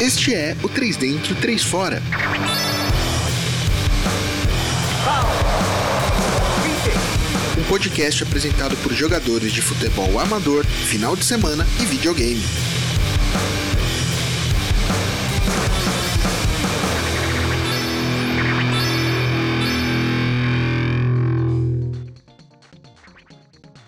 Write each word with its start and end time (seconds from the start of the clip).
Este 0.00 0.34
é 0.34 0.54
o 0.62 0.68
3 0.68 0.94
Dentro, 0.98 1.34
3 1.36 1.62
Fora. 1.64 2.02
Um 7.58 7.64
podcast 7.64 8.22
apresentado 8.22 8.76
por 8.82 8.92
jogadores 8.92 9.50
de 9.50 9.62
futebol 9.62 10.20
amador, 10.20 10.66
final 10.66 11.16
de 11.16 11.24
semana 11.24 11.66
e 11.80 11.86
videogame. 11.86 12.42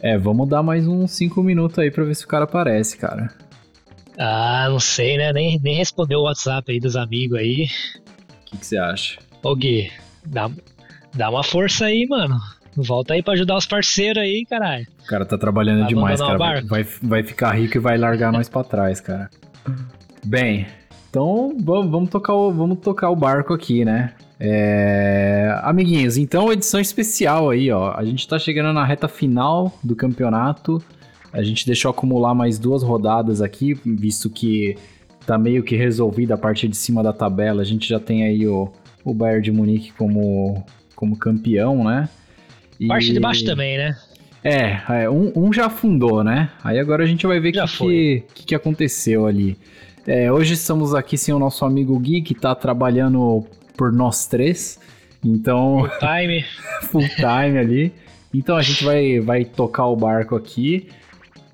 É, 0.01 0.17
vamos 0.17 0.49
dar 0.49 0.63
mais 0.63 0.87
uns 0.87 1.11
5 1.11 1.43
minutos 1.43 1.79
aí 1.79 1.91
pra 1.91 2.03
ver 2.03 2.17
se 2.17 2.25
o 2.25 2.29
cara 2.29 2.45
aparece, 2.45 2.97
cara. 2.97 3.48
Ah, 4.19 4.67
não 4.69 4.81
sei, 4.81 5.17
né? 5.17 5.33
Nem, 5.33 5.61
nem 5.63 5.77
respondeu 5.77 6.21
o 6.21 6.25
WhatsApp 6.25 6.73
aí 6.73 6.81
dos 6.81 6.97
amigos 6.97 7.39
aí. 7.39 7.69
O 8.53 8.59
que 8.59 8.67
você 8.67 8.77
acha? 8.77 9.19
Ô 9.43 9.55
Gui, 9.55 9.93
dá, 10.27 10.51
dá 11.15 11.31
uma 11.31 11.45
força 11.45 11.85
aí, 11.87 12.07
mano. 12.09 12.37
Volta 12.77 13.15
aí 13.15 13.23
pra 13.23 13.35
ajudar 13.35 13.57
os 13.57 13.67
parceiros 13.67 14.23
aí, 14.23 14.45
caralho. 14.49 14.87
O 15.05 15.07
cara 15.07 15.25
tá 15.25 15.39
trabalhando 15.39 15.83
Tá 15.83 15.87
demais, 15.87 16.21
cara. 16.21 16.63
vai, 16.67 16.85
vai 17.03 17.23
ficar 17.23 17.53
rico 17.53 17.77
e 17.77 17.81
vai 17.81 17.97
largar 17.97 18.33
nós 18.33 18.49
pra 18.49 18.65
trás, 18.65 19.01
cara. 19.01 19.31
Bem, 20.25 20.67
então 21.11 21.57
vamos, 21.61 21.91
vamos, 21.91 22.11
tocar 22.11 22.35
o, 22.35 22.53
vamos 22.53 22.79
tocar 22.79 23.11
o 23.11 23.17
barco 23.17 23.53
aqui, 23.55 23.85
né? 23.85 24.15
É, 24.41 25.53
amiguinhos, 25.63 26.17
então 26.17 26.53
edição 26.53 26.79
especial 26.81 27.51
aí, 27.51 27.71
ó. 27.73 27.93
A 27.97 28.05
gente 28.05 28.27
tá 28.29 28.39
chegando 28.39 28.73
na 28.73 28.85
reta 28.85 29.09
final 29.09 29.77
do 29.83 29.97
campeonato. 29.97 30.83
A 31.33 31.43
gente 31.43 31.67
deixou 31.67 31.91
acumular 31.91 32.35
mais 32.35 32.59
duas 32.59 32.83
rodadas 32.83 33.43
aqui, 33.43 33.75
visto 33.85 34.31
que 34.31 34.77
tá 35.27 35.37
meio 35.37 35.63
que 35.63 35.77
resolvida 35.77 36.35
a 36.35 36.39
parte 36.39 36.67
de 36.67 36.77
cima 36.77 37.03
da 37.03 37.13
tabela. 37.13 37.61
A 37.61 37.65
gente 37.65 37.89
já 37.89 38.01
tem 38.01 38.25
aí 38.25 38.47
o, 38.47 38.73
o 39.05 39.13
Bayern 39.13 39.43
de 39.43 39.53
Munique 39.53 39.93
como, 39.93 40.65
como 40.97 41.17
campeão, 41.17 41.85
né? 41.85 42.09
E- 42.81 42.87
Parte 42.87 43.13
de 43.13 43.21
baixo 43.21 43.45
também, 43.45 43.77
né? 43.77 43.97
é, 44.43 44.81
é, 45.03 45.11
um, 45.11 45.33
um 45.35 45.53
já 45.53 45.67
afundou, 45.67 46.23
né? 46.23 46.51
Aí 46.63 46.79
agora 46.79 47.05
a 47.05 47.07
gente 47.07 47.27
vai 47.27 47.41
ver 47.41 47.51
o 47.51 47.67
que, 47.67 48.25
que, 48.35 48.47
que, 48.47 48.55
aconteceu 48.55 49.27
ali. 49.27 49.57
É, 50.07 50.33
hoje 50.33 50.55
estamos 50.55 50.95
aqui 50.95 51.19
sem 51.19 51.35
o 51.35 51.39
nosso 51.39 51.65
amigo 51.65 51.99
Gui, 51.99 52.23
que 52.23 52.35
tá 52.35 52.55
trabalhando 52.55 53.45
por 53.77 53.93
nós 53.93 54.27
três. 54.27 54.79
Então, 55.25 55.89
Time. 55.99 56.45
full 56.89 57.07
time 57.17 57.59
ali. 57.59 57.93
Então 58.33 58.57
a 58.57 58.63
gente 58.63 58.85
vai, 58.85 59.21
vai 59.21 59.45
tocar 59.45 59.87
o 59.87 59.97
barco 59.97 60.37
aqui. 60.37 60.89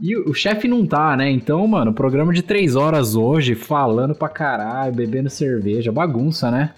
E 0.00 0.16
o 0.16 0.34
chefe 0.34 0.66
não 0.66 0.86
tá, 0.86 1.16
né? 1.16 1.30
Então, 1.30 1.66
mano, 1.66 1.92
programa 1.92 2.32
de 2.32 2.42
três 2.42 2.74
horas 2.76 3.14
hoje, 3.14 3.54
falando 3.54 4.14
pra 4.14 4.28
caralho, 4.28 4.92
bebendo 4.92 5.30
cerveja, 5.30 5.92
bagunça, 5.92 6.50
né? 6.50 6.72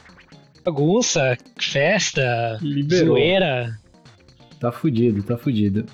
Bagunça, 0.64 1.36
festa, 1.58 2.58
Liberou. 2.60 3.16
zoeira. 3.16 3.78
Tá 4.60 4.72
fudido, 4.72 5.22
tá 5.22 5.36
fudido. 5.36 5.86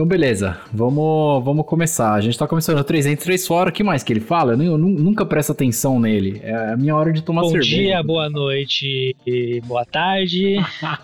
Então, 0.00 0.08
beleza, 0.08 0.56
vamos, 0.72 1.44
vamos 1.44 1.66
começar. 1.66 2.14
A 2.14 2.22
gente 2.22 2.38
tá 2.38 2.46
começando 2.48 2.78
o 2.78 2.82
303 2.84 3.46
fora. 3.46 3.68
O 3.68 3.72
que 3.72 3.84
mais 3.84 4.02
que 4.02 4.10
ele 4.10 4.20
fala? 4.20 4.54
Eu, 4.54 4.62
eu 4.62 4.78
nu- 4.78 4.88
nunca 4.98 5.26
presto 5.26 5.52
atenção 5.52 6.00
nele. 6.00 6.40
É 6.42 6.72
a 6.72 6.74
minha 6.74 6.96
hora 6.96 7.12
de 7.12 7.20
tomar 7.22 7.42
Bom 7.42 7.50
cerveja. 7.50 7.76
dia, 7.76 8.02
boa 8.02 8.30
noite 8.30 9.14
e 9.26 9.60
boa 9.66 9.84
tarde. 9.84 10.56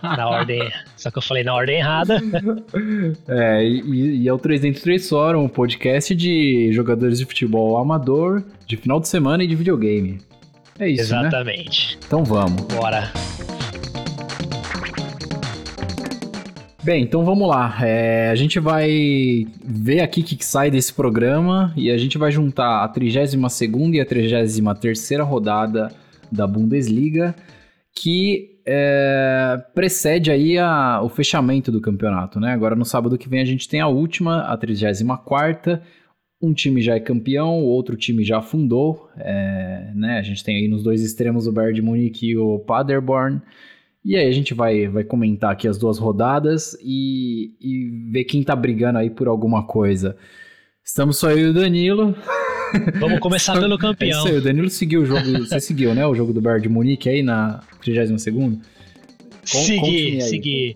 na 0.03 0.25
ordem. 0.31 0.67
Só 0.97 1.11
que 1.11 1.19
eu 1.19 1.23
falei 1.23 1.45
na 1.45 1.55
ordem 1.55 1.77
errada. 1.77 2.19
É, 3.29 3.63
e, 3.63 4.23
e 4.23 4.29
é 4.29 4.33
o 4.33 4.39
303 4.39 5.07
fora, 5.07 5.39
um 5.39 5.47
podcast 5.47 6.15
de 6.15 6.71
jogadores 6.73 7.19
de 7.19 7.27
futebol 7.27 7.77
amador, 7.77 8.43
de 8.67 8.79
final 8.79 8.99
de 8.99 9.09
semana 9.09 9.45
e 9.45 9.47
de 9.47 9.55
videogame. 9.55 10.21
É 10.79 10.89
isso, 10.89 11.13
né? 11.15 11.21
Exatamente. 11.21 11.99
Então 12.07 12.25
vamos. 12.25 12.63
Bora. 12.63 13.13
Bem, 16.87 17.03
então 17.03 17.25
vamos 17.25 17.49
lá. 17.49 17.77
É, 17.85 18.31
a 18.31 18.35
gente 18.37 18.61
vai 18.61 19.45
ver 19.65 20.03
aqui 20.03 20.21
o 20.21 20.25
que, 20.25 20.37
que 20.37 20.45
sai 20.45 20.71
desse 20.71 20.95
programa 20.95 21.75
e 21.77 21.91
a 21.91 21.99
gente 21.99 22.17
vai 22.17 22.31
juntar 22.31 22.85
a 22.85 22.89
32ª 22.89 23.93
e 23.93 24.01
a 24.01 24.07
33ª 24.07 25.25
rodada 25.25 25.91
da 26.31 26.47
Bundesliga, 26.47 27.35
que 27.93 28.61
é, 28.65 29.61
precede 29.75 30.31
aí 30.31 30.59
a- 30.59 31.01
o 31.03 31.09
fechamento 31.09 31.73
do 31.73 31.81
campeonato, 31.81 32.39
né? 32.39 32.53
Agora 32.53 32.77
no 32.77 32.85
sábado 32.85 33.19
que 33.19 33.29
vem 33.29 33.41
a 33.41 33.45
gente 33.45 33.69
tem 33.69 33.81
a 33.81 33.89
última, 33.89 34.43
a 34.43 34.57
34ª. 34.57 35.83
Um 36.41 36.53
time 36.55 36.81
já 36.81 36.95
é 36.95 37.01
campeão, 37.01 37.65
o 37.65 37.67
outro 37.67 37.97
time 37.97 38.23
já 38.23 38.39
afundou, 38.39 39.11
é, 39.19 39.91
né? 39.93 40.21
A 40.21 40.23
gente 40.23 40.45
tem 40.45 40.55
aí 40.59 40.69
nos 40.69 40.85
dois 40.85 41.03
extremos 41.03 41.49
o 41.49 41.53
Bayern 41.53 41.75
de 41.75 41.83
Munique 41.83 42.29
e 42.29 42.37
o 42.37 42.61
Paderborn. 42.61 43.43
E 44.07 44.15
aí 44.17 44.29
a 44.29 44.33
gente 44.33 44.55
vai, 44.55 44.87
vai 44.87 45.03
comentar 45.03 45.51
aqui 45.51 45.67
as 45.67 45.77
duas 45.77 45.99
rodadas 45.99 46.79
e, 46.81 47.51
e 47.61 47.91
ver 48.13 48.23
quem 48.23 48.41
tá 48.45 48.55
brigando 48.55 49.01
aí 49.01 49.11
por 49.11 49.27
alguma 49.27 49.67
coisa. 49.67 50.17
Estamos 50.85 51.19
só 51.19 51.29
eu 51.33 51.39
e 51.39 51.47
o 51.47 51.53
Danilo. 51.53 52.15
Vamos 53.01 53.19
começar 53.19 53.55
pelo 53.59 53.75
É 53.75 53.79
campeão. 53.79 54.21
isso 54.21 54.29
aí, 54.29 54.37
o 54.39 54.43
Danilo 54.43 54.71
seguiu 54.71 55.03
o 55.03 55.05
jogo. 55.07 55.27
Você 55.41 55.59
seguiu, 55.59 55.93
né? 55.93 56.07
O 56.07 56.15
jogo 56.15 56.33
do 56.33 56.41
Bayern 56.41 56.63
de 56.63 56.69
Munique 56.69 57.09
aí 57.09 57.21
na 57.21 57.61
32 57.83 58.23
Segui, 59.43 60.21
segui. 60.23 60.75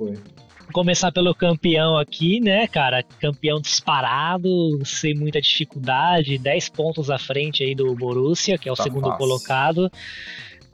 Começar 0.72 1.12
pelo 1.12 1.32
campeão 1.32 1.96
aqui, 1.96 2.40
né, 2.40 2.66
cara? 2.66 3.04
Campeão 3.20 3.60
disparado, 3.60 4.48
sem 4.84 5.14
muita 5.14 5.40
dificuldade, 5.40 6.36
10 6.36 6.68
pontos 6.70 7.10
à 7.10 7.18
frente 7.18 7.62
aí 7.62 7.74
do 7.76 7.94
Borussia, 7.94 8.58
que 8.58 8.68
é 8.68 8.72
o 8.72 8.76
Tá 8.76 8.82
segundo 8.84 9.04
fácil. 9.04 9.18
colocado. 9.18 9.90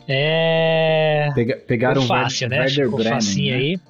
É. 0.09 1.31
Pega, 1.35 1.57
pegaram 1.57 2.03
Ficou 2.03 2.17
o 2.17 2.21
fácil, 2.21 2.45
Werder, 2.49 2.59
né? 2.59 2.65
Werder 2.67 2.85
Ficou 2.85 2.99
Bremen, 2.99 3.15
facinho 3.21 3.55
né? 3.55 3.61
aí. 3.63 3.81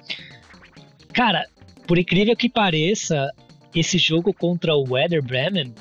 Cara, 1.13 1.45
por 1.85 1.97
incrível 1.97 2.35
que 2.35 2.49
pareça, 2.49 3.31
esse 3.75 3.97
jogo 3.97 4.33
contra 4.33 4.75
o 4.75 4.83
Werder 4.93 5.23
Bremen, 5.23 5.73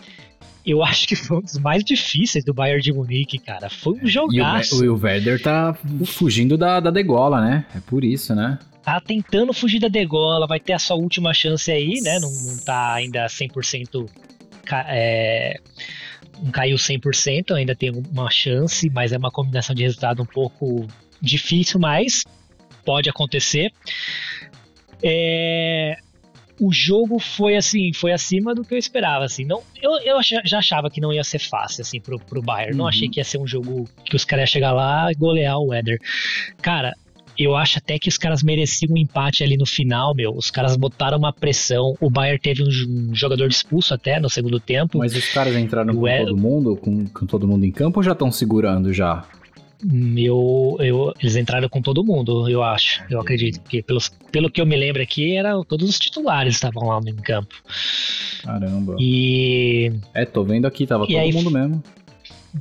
eu 0.64 0.82
acho 0.82 1.06
que 1.06 1.16
foi 1.16 1.38
um 1.38 1.40
dos 1.40 1.58
mais 1.58 1.84
difíceis 1.84 2.44
do 2.44 2.52
Bayern 2.54 2.82
de 2.82 2.92
Munique, 2.92 3.38
cara. 3.38 3.68
Foi 3.70 3.94
um 3.94 4.00
E 4.02 4.04
o, 4.04 4.08
jogaço. 4.08 4.80
Ve- 4.80 4.88
o 4.88 4.98
Werder 4.98 5.40
tá 5.42 5.76
fugindo 6.04 6.56
da, 6.58 6.80
da 6.80 6.90
degola, 6.90 7.40
né? 7.40 7.66
É 7.74 7.80
por 7.80 8.04
isso, 8.04 8.34
né? 8.34 8.58
Tá 8.82 9.00
tentando 9.00 9.52
fugir 9.52 9.80
da 9.80 9.88
degola, 9.88 10.46
vai 10.46 10.60
ter 10.60 10.72
a 10.72 10.78
sua 10.78 10.96
última 10.96 11.34
chance 11.34 11.70
aí, 11.72 12.00
né? 12.02 12.18
Não, 12.20 12.30
não 12.30 12.56
tá 12.58 12.94
ainda 12.94 13.26
100%. 13.26 14.08
ca- 14.64 14.86
É, 14.88 15.58
não 16.42 16.50
caiu 16.50 16.76
100%, 16.76 17.52
ainda 17.54 17.74
tem 17.74 17.90
uma 17.90 18.30
chance, 18.30 18.88
mas 18.90 19.12
é 19.12 19.18
uma 19.18 19.30
combinação 19.30 19.74
de 19.74 19.82
resultado 19.82 20.22
um 20.22 20.26
pouco 20.26 20.86
difícil, 21.20 21.80
mas 21.80 22.22
pode 22.84 23.08
acontecer. 23.08 23.72
É, 25.02 25.96
o 26.60 26.72
jogo 26.72 27.18
foi 27.18 27.56
assim, 27.56 27.92
foi 27.92 28.12
acima 28.12 28.54
do 28.54 28.62
que 28.64 28.74
eu 28.74 28.78
esperava, 28.78 29.24
assim. 29.24 29.44
Não, 29.44 29.62
eu, 29.80 29.92
eu 30.00 30.16
já 30.22 30.58
achava 30.58 30.88
que 30.90 31.00
não 31.00 31.12
ia 31.12 31.22
ser 31.24 31.38
fácil 31.38 31.82
assim 31.82 32.00
pro, 32.00 32.18
pro 32.18 32.42
Bayern. 32.42 32.76
Não 32.76 32.84
Uhum. 32.84 32.88
achei 32.88 33.08
que 33.08 33.20
ia 33.20 33.24
ser 33.24 33.38
um 33.38 33.46
jogo 33.46 33.88
que 34.04 34.16
os 34.16 34.24
caras 34.24 34.44
iam 34.48 34.52
chegar 34.52 34.72
lá 34.72 35.10
e 35.10 35.14
golear 35.14 35.58
o 35.58 35.68
Weather. 35.68 35.98
Cara, 36.62 36.92
eu 37.38 37.54
acho 37.56 37.78
até 37.78 37.98
que 37.98 38.08
os 38.08 38.16
caras 38.18 38.42
mereciam 38.42 38.92
um 38.94 38.96
empate 38.96 39.42
ali 39.44 39.56
no 39.56 39.66
final, 39.66 40.14
meu. 40.14 40.32
Os 40.34 40.50
caras 40.50 40.76
botaram 40.76 41.18
uma 41.18 41.32
pressão. 41.32 41.94
O 42.00 42.08
Bayern 42.10 42.38
teve 42.38 42.62
um, 42.62 43.14
jogador 43.14 43.48
expulso 43.48 43.94
até 43.94 44.18
no 44.20 44.28
segundo 44.30 44.58
tempo. 44.60 44.98
Mas 44.98 45.14
os 45.14 45.28
caras 45.28 45.56
entraram 45.56 45.94
com 45.94 46.00
Ué. 46.02 46.24
todo 46.24 46.36
mundo, 46.36 46.76
com, 46.76 47.06
com 47.06 47.26
todo 47.26 47.46
mundo 47.46 47.64
em 47.64 47.70
campo 47.72 47.98
ou 48.00 48.02
já 48.02 48.12
estão 48.12 48.30
segurando 48.32 48.92
já? 48.92 49.24
Eu, 50.16 50.76
eu, 50.80 51.12
eles 51.20 51.36
entraram 51.36 51.68
com 51.68 51.82
todo 51.82 52.02
mundo, 52.02 52.48
eu 52.48 52.62
acho. 52.62 53.02
Eu 53.10 53.20
acredito. 53.20 53.60
Porque 53.60 53.82
pelos, 53.82 54.08
pelo 54.32 54.50
que 54.50 54.60
eu 54.60 54.66
me 54.66 54.74
lembro 54.76 55.02
aqui, 55.02 55.36
era, 55.36 55.52
todos 55.64 55.88
os 55.88 55.98
titulares 55.98 56.54
estavam 56.54 56.88
lá 56.88 57.00
no 57.00 57.14
campo. 57.22 57.54
Caramba. 58.42 58.96
E 58.98 59.92
É, 60.14 60.24
tô 60.24 60.42
vendo 60.44 60.66
aqui, 60.66 60.86
tava 60.86 61.04
E 61.04 61.08
todo 61.08 61.18
aí- 61.18 61.32
mundo 61.32 61.50
mesmo. 61.50 61.82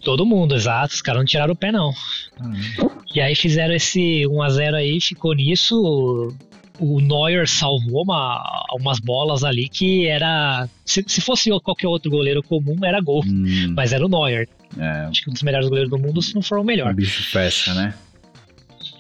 Todo 0.01 0.25
mundo, 0.25 0.56
exato. 0.56 0.94
Os 0.94 1.01
caras 1.01 1.19
não 1.21 1.25
tiraram 1.25 1.53
o 1.53 1.56
pé, 1.56 1.71
não. 1.71 1.92
Caramba. 2.38 2.95
E 3.13 3.21
aí 3.21 3.36
fizeram 3.36 3.74
esse 3.74 4.24
1x0 4.27 4.74
aí, 4.74 5.00
ficou 5.01 5.33
nisso. 5.33 6.33
O 6.77 7.00
Neuer 7.00 7.47
salvou 7.47 8.03
uma, 8.03 8.65
umas 8.80 9.00
bolas 9.00 9.44
ali 9.45 9.69
que 9.69 10.07
era. 10.07 10.68
Se, 10.83 11.03
se 11.07 11.21
fosse 11.21 11.50
qualquer 11.62 11.88
outro 11.88 12.12
goleiro 12.12 12.44
comum, 12.44 12.75
era 12.83 13.00
gol. 13.00 13.24
Hum, 13.25 13.74
Mas 13.75 13.94
era 13.94 14.06
o 14.06 14.09
Neuer. 14.09 14.47
é, 14.77 15.06
Acho 15.09 15.24
que 15.24 15.30
um 15.30 15.33
dos 15.33 15.44
melhores 15.44 15.69
goleiros 15.69 15.89
do 15.89 15.98
mundo, 15.98 16.21
se 16.21 16.36
não 16.36 16.41
for 16.41 16.57
o 16.57 16.62
o 16.62 16.65
melhor. 16.65 16.94
bicho 16.94 17.24
fecha, 17.31 17.74
né? 17.74 17.94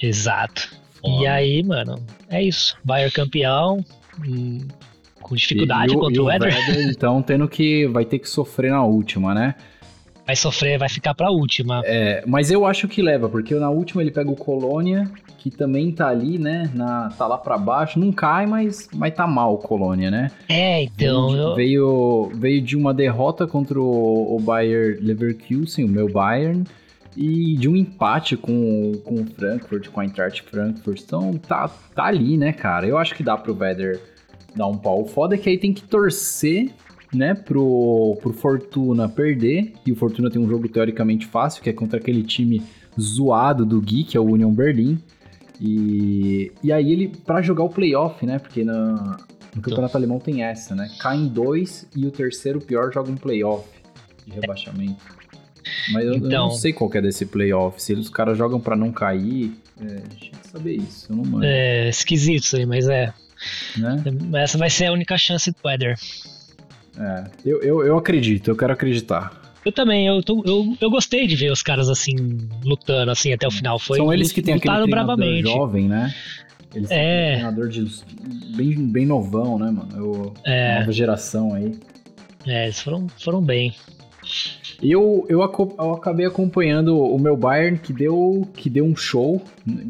Exato. 0.01 0.69
E 1.03 1.27
aí, 1.27 1.61
mano, 1.63 2.01
é 2.29 2.41
isso. 2.41 2.75
Bayern 2.83 3.11
campeão. 3.11 3.83
com 5.21 5.35
dificuldade 5.35 5.91
E- 5.91 5.95
e 5.95 5.99
contra 5.99 6.15
e 6.15 6.19
o. 6.19 6.25
Werder, 6.25 6.89
então, 6.89 7.21
tendo 7.21 7.47
que. 7.47 7.85
Vai 7.87 8.05
ter 8.05 8.19
que 8.19 8.29
sofrer 8.29 8.71
na 8.71 8.83
última, 8.85 9.33
né? 9.33 9.55
Vai 10.25 10.35
sofrer, 10.35 10.77
vai 10.79 10.89
ficar 10.89 11.13
pra 11.13 11.29
última. 11.29 11.81
É, 11.85 12.23
mas 12.25 12.49
eu 12.49 12.65
acho 12.65 12.87
que 12.87 13.01
leva, 13.01 13.29
porque 13.29 13.53
na 13.55 13.69
última 13.69 14.01
ele 14.01 14.09
pega 14.11 14.29
o 14.31 14.35
Colônia, 14.35 15.07
que 15.37 15.51
também 15.51 15.91
tá 15.91 16.07
ali, 16.07 16.39
né? 16.39 16.69
Na, 16.73 17.09
tá 17.09 17.27
lá 17.27 17.37
pra 17.37 17.57
baixo. 17.59 17.99
Não 17.99 18.11
cai, 18.11 18.47
mas, 18.47 18.87
mas 18.95 19.13
tá 19.13 19.27
mal 19.27 19.53
o 19.53 19.57
Colônia, 19.59 20.09
né? 20.09 20.31
É, 20.49 20.81
então. 20.83 21.29
veio, 21.29 21.37
eu- 21.39 21.55
veio, 21.55 22.31
veio 22.33 22.61
de 22.61 22.75
uma 22.75 22.91
derrota 22.93 23.45
contra 23.45 23.79
o, 23.79 24.35
o 24.35 24.39
Bayer 24.39 24.97
Leverkusen, 25.01 25.85
o 25.85 25.89
meu 25.89 26.09
Bayern. 26.11 26.63
e 27.15 27.55
de 27.55 27.69
um 27.69 27.75
empate 27.75 28.35
com, 28.35 28.93
com 29.05 29.21
o 29.21 29.25
Frankfurt, 29.25 29.87
com 29.89 29.99
a 30.01 30.03
Eintracht 30.05 30.41
Frankfurt. 30.41 31.01
Então 31.05 31.33
tá, 31.33 31.69
tá 31.95 32.05
ali, 32.05 32.35
né, 32.35 32.51
cara? 32.51 32.87
Eu 32.87 32.97
acho 32.97 33.13
que 33.15 33.21
dá 33.23 33.37
pro 33.37 33.55
Werder 33.55 34.01
dar 34.55 34.67
um 34.67 34.75
pau. 34.77 35.01
O 35.03 35.05
foda 35.05 35.35
é 35.35 35.37
que 35.37 35.47
aí 35.49 35.57
tem 35.57 35.71
que 35.71 35.83
torcer, 35.83 36.71
né, 37.15 37.33
pro, 37.33 38.17
pro 38.21 38.33
Fortuna 38.33 39.07
perder. 39.07 39.73
E 39.85 39.91
o 39.91 39.95
Fortuna 39.95 40.29
tem 40.29 40.41
um 40.41 40.47
jogo 40.47 40.67
teoricamente 40.67 41.25
fácil, 41.25 41.63
que 41.63 41.69
é 41.69 41.73
contra 41.73 41.99
aquele 41.99 42.23
time 42.23 42.61
zoado 42.99 43.65
do 43.65 43.81
Gui, 43.81 44.03
que 44.03 44.17
é 44.17 44.19
o 44.19 44.25
Union 44.25 44.51
Berlin. 44.51 44.99
E, 45.59 46.51
e 46.63 46.71
aí 46.71 46.91
ele, 46.91 47.07
para 47.07 47.41
jogar 47.41 47.63
o 47.63 47.69
playoff, 47.69 48.25
né, 48.25 48.39
porque 48.39 48.63
na, 48.63 49.17
no 49.55 49.61
campeonato 49.61 49.95
alemão 49.95 50.19
tem 50.19 50.43
essa, 50.43 50.75
né? 50.75 50.89
Caem 50.99 51.27
dois 51.27 51.87
e 51.95 52.05
o 52.05 52.11
terceiro 52.11 52.59
pior 52.59 52.91
joga 52.93 53.09
um 53.09 53.15
playoff 53.15 53.67
de 54.25 54.33
rebaixamento. 54.33 55.15
Mas 55.91 56.05
eu, 56.05 56.15
então, 56.15 56.29
eu 56.29 56.37
não 56.39 56.51
sei 56.51 56.73
qual 56.73 56.91
é 56.93 57.01
desse 57.01 57.25
playoff. 57.25 57.81
Se 57.81 57.93
os 57.93 58.09
caras 58.09 58.37
jogam 58.37 58.59
para 58.59 58.75
não 58.75 58.91
cair, 58.91 59.53
é, 59.79 59.85
a 59.85 60.13
gente 60.13 60.31
tem 60.31 60.39
que 60.39 60.47
saber 60.47 60.75
isso. 60.75 61.11
Eu 61.11 61.15
não 61.15 61.25
mando. 61.25 61.45
É 61.45 61.89
esquisito 61.89 62.43
isso 62.43 62.57
aí, 62.57 62.65
mas 62.65 62.87
é. 62.87 63.13
Né? 63.77 64.03
Essa 64.41 64.57
vai 64.57 64.69
ser 64.69 64.87
a 64.87 64.93
única 64.93 65.17
chance 65.17 65.51
do 65.51 65.57
Weather. 65.63 65.95
É, 66.97 67.23
eu, 67.45 67.61
eu, 67.61 67.85
eu 67.85 67.97
acredito, 67.97 68.49
eu 68.49 68.55
quero 68.55 68.73
acreditar. 68.73 69.41
Eu 69.65 69.71
também, 69.71 70.05
eu, 70.05 70.21
tô, 70.21 70.43
eu, 70.45 70.77
eu 70.79 70.91
gostei 70.91 71.25
de 71.25 71.35
ver 71.35 71.51
os 71.51 71.63
caras 71.63 71.89
assim, 71.89 72.15
lutando 72.63 73.09
assim 73.09 73.33
até 73.33 73.47
o 73.47 73.51
final. 73.51 73.79
Foi 73.79 73.97
São 73.97 74.13
eles 74.13 74.31
que 74.31 74.41
têm 74.41 74.53
aquele 74.53 74.75
treinador 74.75 74.89
bravamente. 74.89 75.49
jovem, 75.49 75.87
né? 75.87 76.13
Eles 76.73 76.91
é. 76.91 76.97
têm 76.97 77.47
um 77.47 77.51
treinador 77.51 77.69
de, 77.69 77.85
bem, 78.55 78.87
bem 78.87 79.05
novão, 79.07 79.57
né, 79.57 79.71
mano? 79.71 79.89
Eu, 79.95 80.33
é. 80.45 80.79
Nova 80.79 80.91
geração 80.91 81.53
aí. 81.55 81.71
É, 82.45 82.65
eles 82.65 82.79
foram, 82.79 83.07
foram 83.17 83.41
bem. 83.41 83.73
Eu, 84.83 85.25
eu, 85.29 85.41
eu, 85.79 85.93
acabei 85.93 86.25
acompanhando 86.25 86.99
o 86.99 87.17
meu 87.17 87.35
Bayern, 87.35 87.77
que 87.79 87.93
deu, 87.93 88.47
que 88.55 88.69
deu 88.69 88.85
um 88.85 88.95
show 88.95 89.41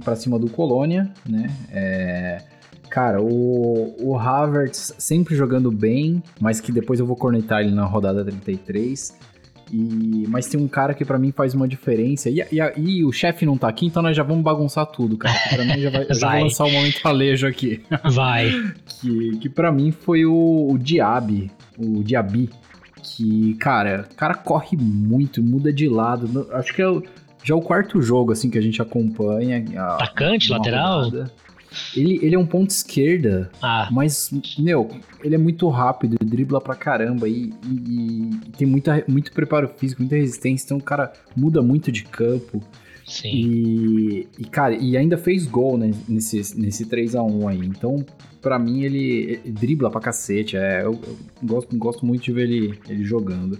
pra 0.03 0.15
cima 0.15 0.39
do 0.39 0.49
Colônia, 0.49 1.11
né? 1.27 1.49
É, 1.71 2.41
cara, 2.89 3.21
o, 3.21 3.95
o 3.99 4.17
Havertz 4.17 4.93
sempre 4.97 5.35
jogando 5.35 5.71
bem, 5.71 6.21
mas 6.39 6.59
que 6.59 6.71
depois 6.71 6.99
eu 6.99 7.05
vou 7.05 7.15
cornetar 7.15 7.61
ele 7.61 7.71
na 7.71 7.85
rodada 7.85 8.23
33. 8.23 9.17
E, 9.71 10.25
mas 10.27 10.47
tem 10.47 10.59
um 10.59 10.67
cara 10.67 10.93
que 10.93 11.03
para 11.03 11.17
mim 11.17 11.31
faz 11.31 11.53
uma 11.53 11.67
diferença. 11.67 12.29
E, 12.29 12.39
e, 12.39 12.59
e 12.77 13.03
o 13.03 13.11
chefe 13.11 13.45
não 13.45 13.57
tá 13.57 13.67
aqui, 13.67 13.85
então 13.85 14.01
nós 14.01 14.15
já 14.15 14.23
vamos 14.23 14.43
bagunçar 14.43 14.85
tudo, 14.85 15.17
cara. 15.17 15.37
Que 15.37 15.55
pra 15.55 15.65
mim 15.65 15.81
já 15.81 15.89
vai, 15.89 16.05
vai. 16.07 16.15
já 16.15 16.31
vou 16.31 16.43
lançar 16.43 16.63
o 16.65 16.67
um 16.67 16.71
momento 16.71 17.05
alejo 17.05 17.47
aqui. 17.47 17.81
Vai. 18.03 18.51
que, 18.85 19.37
que 19.39 19.49
para 19.49 19.71
mim 19.71 19.91
foi 19.91 20.25
o, 20.25 20.67
o 20.71 20.77
Diaby, 20.77 21.51
o 21.77 22.03
Diaby, 22.03 22.49
que, 23.01 23.55
cara, 23.55 24.07
o 24.11 24.15
cara 24.15 24.35
corre 24.35 24.77
muito, 24.77 25.41
muda 25.41 25.73
de 25.73 25.87
lado. 25.87 26.47
Acho 26.51 26.73
que 26.73 26.81
é 26.81 26.87
o, 26.87 27.03
já 27.43 27.53
é 27.53 27.57
o 27.57 27.61
quarto 27.61 28.01
jogo, 28.01 28.31
assim, 28.31 28.49
que 28.49 28.57
a 28.57 28.61
gente 28.61 28.81
acompanha. 28.81 29.63
Atacante, 29.93 30.51
lateral? 30.51 31.11
Ele, 31.95 32.19
ele 32.21 32.35
é 32.35 32.39
um 32.39 32.45
ponto 32.45 32.69
esquerda, 32.69 33.51
ah. 33.61 33.87
mas, 33.91 34.31
meu, 34.57 34.89
ele 35.23 35.35
é 35.35 35.37
muito 35.37 35.67
rápido, 35.69 36.17
dribla 36.23 36.61
pra 36.61 36.75
caramba 36.75 37.27
e, 37.27 37.53
e, 37.63 38.29
e, 38.45 38.51
tem 38.57 38.67
muita, 38.67 39.03
muito 39.07 39.31
preparo 39.31 39.67
físico, 39.67 40.01
muita 40.01 40.15
resistência, 40.15 40.65
então 40.65 40.77
o 40.77 40.83
cara 40.83 41.13
muda 41.35 41.61
muito 41.61 41.91
de 41.91 42.03
campo. 42.03 42.61
Sim. 43.05 43.29
E, 43.29 44.27
e, 44.39 44.45
cara, 44.45 44.75
e 44.75 44.97
ainda 44.97 45.17
fez 45.17 45.45
gol 45.45 45.77
né, 45.77 45.91
nesse, 46.07 46.59
nesse 46.59 46.85
3x1 46.85 47.47
aí. 47.47 47.59
Então, 47.59 48.03
para 48.41 48.57
mim, 48.57 48.81
ele, 48.83 49.39
ele, 49.43 49.51
dribla 49.51 49.91
pra 49.91 50.01
cacete. 50.01 50.57
É, 50.57 50.81
eu, 50.81 50.99
eu, 51.05 51.17
gosto, 51.43 51.77
gosto 51.77 52.05
muito 52.05 52.23
de 52.23 52.31
ver 52.31 52.49
ele, 52.49 52.79
ele 52.89 53.03
jogando. 53.03 53.59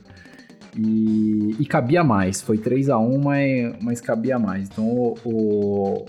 E, 0.75 1.55
e 1.59 1.65
cabia 1.65 2.03
mais. 2.03 2.41
Foi 2.41 2.57
3x1, 2.57 3.23
mas, 3.23 3.75
mas 3.81 4.01
cabia 4.01 4.39
mais. 4.39 4.67
Então, 4.67 4.87
o, 4.87 5.15
o, 5.23 6.05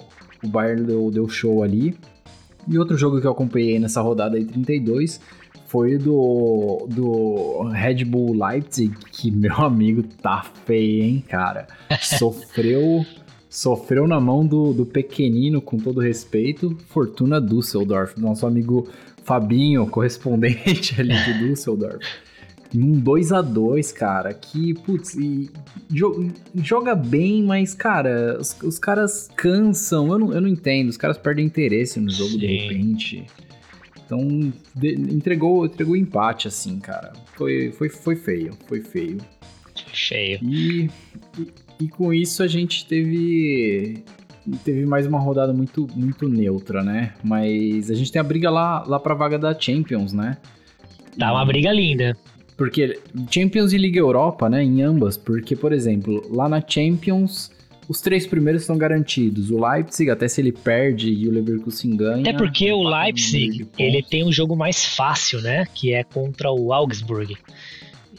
o 0.47 0.51
Bayern 0.51 0.85
deu, 0.85 1.11
deu 1.11 1.29
show 1.29 1.63
ali. 1.63 1.97
E 2.69 2.79
outro 2.79 2.97
jogo 2.97 3.21
que 3.21 3.27
eu 3.27 3.31
acompanhei 3.31 3.79
nessa 3.79 4.01
rodada 4.01 4.37
aí, 4.37 4.45
32, 4.45 5.21
foi 5.67 5.99
do, 5.99 6.87
do 6.91 7.69
Red 7.73 8.05
Bull 8.05 8.35
Leipzig, 8.35 8.95
que 9.13 9.31
meu 9.33 9.57
amigo 9.57 10.03
tá 10.23 10.45
feio, 10.65 11.03
hein, 11.03 11.25
cara? 11.29 11.67
Sofreu 12.01 13.05
sofreu 13.49 14.07
na 14.07 14.21
mão 14.21 14.47
do, 14.47 14.75
do 14.75 14.85
pequenino, 14.85 15.63
com 15.63 15.79
todo 15.79 15.99
respeito, 15.99 16.77
Fortuna 16.89 17.41
Düsseldorf, 17.41 18.21
nosso 18.21 18.47
amigo 18.47 18.87
Fabinho, 19.25 19.87
correspondente 19.87 20.95
ali 21.01 21.15
de 21.25 21.39
Düsseldorf. 21.39 22.05
Num 22.75 22.99
2 22.99 23.33
a 23.33 23.41
2 23.41 23.93
cara, 23.93 24.35
que, 24.35 24.75
putz, 24.75 25.15
e, 25.15 25.51
jo, 25.91 26.31
joga 26.57 26.95
bem, 26.95 27.43
mas, 27.43 27.75
cara, 27.75 28.37
os, 28.41 28.57
os, 28.63 28.79
caras 28.79 29.29
cansam, 29.37 30.09
eu 30.09 30.19
não, 30.19 30.33
eu 30.33 30.41
não 30.41 30.49
entendo, 30.49 30.89
os 30.89 30.97
caras 30.97 31.17
perdem 31.17 31.47
interesse 31.47 32.01
no 32.01 32.11
jogo 32.11 32.31
Sim. 32.31 32.39
de 32.39 32.47
repente. 32.47 33.27
Então, 34.05 34.53
de, 34.75 34.95
entregou, 34.95 35.67
entregou 35.67 35.97
empate, 35.97 36.49
assim, 36.49 36.79
cara. 36.79 37.13
Foi, 37.35 37.73
foi, 37.73 37.89
foi 37.89 38.17
feio, 38.17 38.53
foi 38.67 38.81
feio. 38.81 39.19
Cheio. 39.93 40.39
E, 40.43 40.91
e, 41.39 41.49
e 41.81 41.89
com 41.89 42.13
isso 42.13 42.43
a 42.43 42.47
gente 42.47 42.87
teve 42.87 44.03
teve 44.65 44.87
mais 44.87 45.07
uma 45.07 45.19
rodada 45.19 45.53
muito 45.53 45.89
muito 45.95 46.29
neutra, 46.29 46.83
né? 46.83 47.15
Mas 47.23 47.91
a 47.91 47.95
gente 47.95 48.13
tem 48.13 48.21
a 48.21 48.25
briga 48.25 48.51
lá 48.51 48.85
lá 48.87 49.01
para 49.01 49.15
vaga 49.15 49.39
da 49.39 49.59
Champions, 49.59 50.13
né? 50.13 50.37
Tá 51.19 51.33
uma 51.33 51.45
briga 51.45 51.73
linda. 51.73 52.17
Porque 52.57 52.99
Champions 53.31 53.73
e 53.73 53.79
Liga 53.79 53.99
Europa, 53.99 54.49
né, 54.49 54.63
em 54.63 54.83
ambas, 54.83 55.17
porque 55.17 55.55
por 55.55 55.73
exemplo, 55.73 56.27
lá 56.35 56.49
na 56.49 56.63
Champions 56.67 57.51
os 57.89 58.01
três 58.01 58.27
primeiros 58.27 58.63
estão 58.63 58.77
garantidos. 58.77 59.51
O 59.51 59.65
Leipzig, 59.65 60.11
até 60.11 60.27
se 60.27 60.41
ele 60.41 60.53
perde 60.53 61.09
e 61.09 61.29
o 61.29 61.33
Leverkusen 61.33 61.97
ganha. 61.97 62.21
Até 62.21 62.33
porque 62.33 62.73
o 62.73 62.83
Leipzig, 62.83 63.67
ele 63.79 64.03
tem 64.03 64.25
um 64.25 64.33
jogo 64.33 64.57
mais 64.57 64.85
fácil, 64.85 65.41
né? 65.41 65.65
Que 65.73 65.95
é 65.95 66.03
contra 66.03 66.51
o 66.51 66.73
Augsburg. 66.73 67.37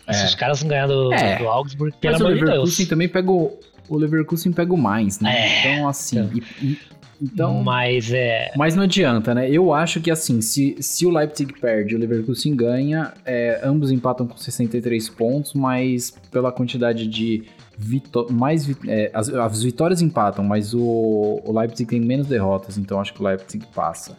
É. 0.06 0.14
Se 0.14 0.26
os 0.26 0.36
caras 0.36 0.62
não 0.62 0.70
ganhar 0.70 0.88
do, 0.88 1.12
é. 1.14 1.38
do 1.38 1.48
Augsburg, 1.50 1.94
pelo 2.00 2.14
Mas 2.14 2.22
amor 2.22 2.34
de 2.34 2.40
Deus. 2.40 2.50
O 2.50 2.54
Leverkusen 2.54 2.86
também 2.86 3.10
pega 3.10 3.30
o, 3.30 3.60
o 3.90 3.98
Leverkusen 3.98 4.54
pega 4.54 4.74
o 4.74 4.78
mais, 4.78 5.20
né? 5.20 5.36
É. 5.36 5.60
Então, 5.76 5.88
assim. 5.88 6.30
E, 6.34 6.66
e, 6.66 6.80
então, 7.22 7.64
mas 7.64 8.12
é. 8.12 8.52
Mas 8.56 8.76
não 8.76 8.84
adianta, 8.84 9.34
né? 9.34 9.50
Eu 9.50 9.74
acho 9.74 10.00
que 10.00 10.12
assim, 10.12 10.42
se, 10.42 10.76
se 10.80 11.06
o 11.06 11.10
Leipzig 11.10 11.54
perde 11.60 11.94
e 11.94 11.98
o 11.98 12.00
Leverkusen 12.00 12.56
ganha, 12.56 13.14
é, 13.26 13.60
ambos 13.64 13.92
empatam 13.92 14.28
com 14.28 14.38
63 14.38 15.10
pontos, 15.10 15.54
mas 15.54 16.12
pela 16.32 16.52
quantidade 16.52 17.08
de 17.08 17.44
vitó 17.78 18.28
mais 18.30 18.68
é, 18.88 19.12
as, 19.14 19.30
as, 19.30 19.64
vitórias 19.64 20.02
empatam, 20.02 20.44
mas 20.44 20.74
o, 20.74 21.42
o 21.44 21.60
Leipzig 21.60 21.90
tem 21.90 22.00
menos 22.00 22.28
derrotas, 22.28 22.78
então 22.78 23.00
acho 23.00 23.14
que 23.14 23.22
o 23.22 23.26
Leipzig 23.26 23.66
passa. 23.74 24.18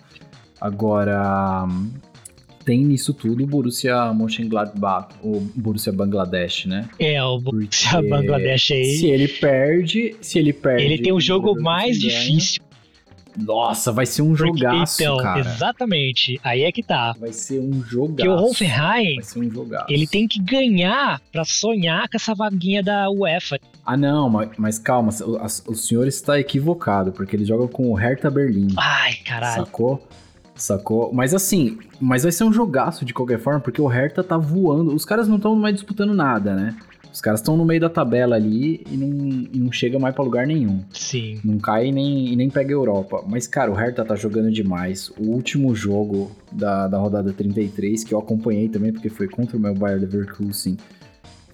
Agora, 0.61 1.67
tem 2.65 2.85
nisso 2.85 3.15
tudo 3.15 3.45
o 3.45 3.47
Borussia 3.47 4.13
Mönchengladbach, 4.13 5.15
o 5.23 5.41
Borussia 5.55 5.93
Bangladesh, 5.93 6.67
né? 6.67 6.89
É, 6.99 7.23
o 7.23 7.39
Borussia 7.39 7.93
Porque 7.93 8.09
Bangladesh 8.09 8.73
aí. 8.73 8.85
Se 8.97 9.07
ele 9.07 9.29
perde, 9.29 10.17
se 10.21 10.39
ele 10.39 10.53
perde... 10.53 10.85
Ele 10.85 10.99
tem 10.99 11.13
o 11.13 11.21
jogo 11.21 11.61
mais 11.61 11.99
difícil. 11.99 12.61
Nossa, 13.39 13.93
vai 13.93 14.07
ser 14.07 14.23
um 14.23 14.35
Porque, 14.35 14.59
jogaço, 14.61 15.03
então, 15.03 15.17
cara. 15.19 15.41
Exatamente. 15.41 16.41
Aí 16.43 16.63
é 16.63 16.73
que 16.73 16.83
tá. 16.83 17.15
Vai 17.19 17.33
ser 17.33 17.61
um 17.61 17.83
jogaço. 17.83 18.17
Porque 18.17 18.29
o 18.29 18.35
Hoffenheim, 18.35 19.17
vai 19.17 19.25
ser 19.25 19.39
um 19.39 19.51
jogaço. 19.51 19.87
ele 19.89 20.07
tem 20.07 20.27
que 20.27 20.41
ganhar 20.41 21.21
para 21.33 21.45
sonhar 21.45 22.09
com 22.09 22.17
essa 22.17 22.35
vaguinha 22.35 22.83
da 22.83 23.11
UEFA. 23.11 23.59
Ah, 23.85 23.97
não, 23.97 24.29
mas, 24.29 24.51
mas 24.59 24.79
calma, 24.79 25.11
o, 25.23 25.73
o 25.73 25.75
senhor 25.75 26.07
está 26.07 26.39
equivocado, 26.39 27.13
porque 27.13 27.37
ele 27.37 27.45
joga 27.45 27.69
com 27.69 27.91
o 27.91 27.95
Hertha 27.95 28.31
Berlim. 28.31 28.75
Ai, 28.77 29.15
caralho. 29.25 29.65
Sacou? 29.65 30.09
Sacou? 30.55 31.13
Mas 31.13 31.33
assim, 31.33 31.79
mas 32.01 32.25
vai 32.25 32.33
ser 32.33 32.45
um 32.45 32.53
jogaço 32.53 33.05
de 33.05 33.15
qualquer 33.15 33.39
forma, 33.39 33.61
porque 33.61 33.81
o 33.81 33.87
Hertha 33.87 34.25
tá 34.25 34.37
voando. 34.37 34.95
Os 34.95 35.05
caras 35.05 35.29
não 35.29 35.37
estão 35.37 35.55
mais 35.55 35.75
disputando 35.75 36.13
nada, 36.13 36.55
né? 36.55 36.77
Os 37.19 37.21
caras 37.21 37.41
estão 37.41 37.57
no 37.57 37.65
meio 37.65 37.81
da 37.81 37.91
tabela 37.91 38.37
ali 38.37 38.87
e 38.89 38.97
não, 38.97 39.09
e 39.53 39.59
não 39.59 39.73
chega 39.73 39.99
mais 39.99 40.15
para 40.15 40.23
lugar 40.23 40.47
nenhum. 40.47 40.85
Sim. 40.93 41.41
Não 41.45 41.59
cai 41.59 41.91
nem, 41.91 42.29
e 42.29 42.37
nem 42.37 42.49
pega 42.49 42.71
a 42.71 42.75
Europa. 42.75 43.25
Mas, 43.27 43.49
cara, 43.49 43.73
o 43.73 43.75
Hertha 43.75 44.05
tá 44.05 44.15
jogando 44.15 44.53
demais. 44.53 45.11
O 45.19 45.25
último 45.25 45.75
jogo 45.75 46.31
da, 46.53 46.87
da 46.87 46.97
rodada 46.97 47.33
33, 47.33 48.05
que 48.05 48.15
eu 48.15 48.21
acompanhei 48.21 48.69
também, 48.69 48.93
porque 48.93 49.09
foi 49.09 49.27
contra 49.27 49.57
o 49.57 49.61
meu 49.61 49.75
Bayer 49.75 49.99
Leverkusen. 49.99 50.77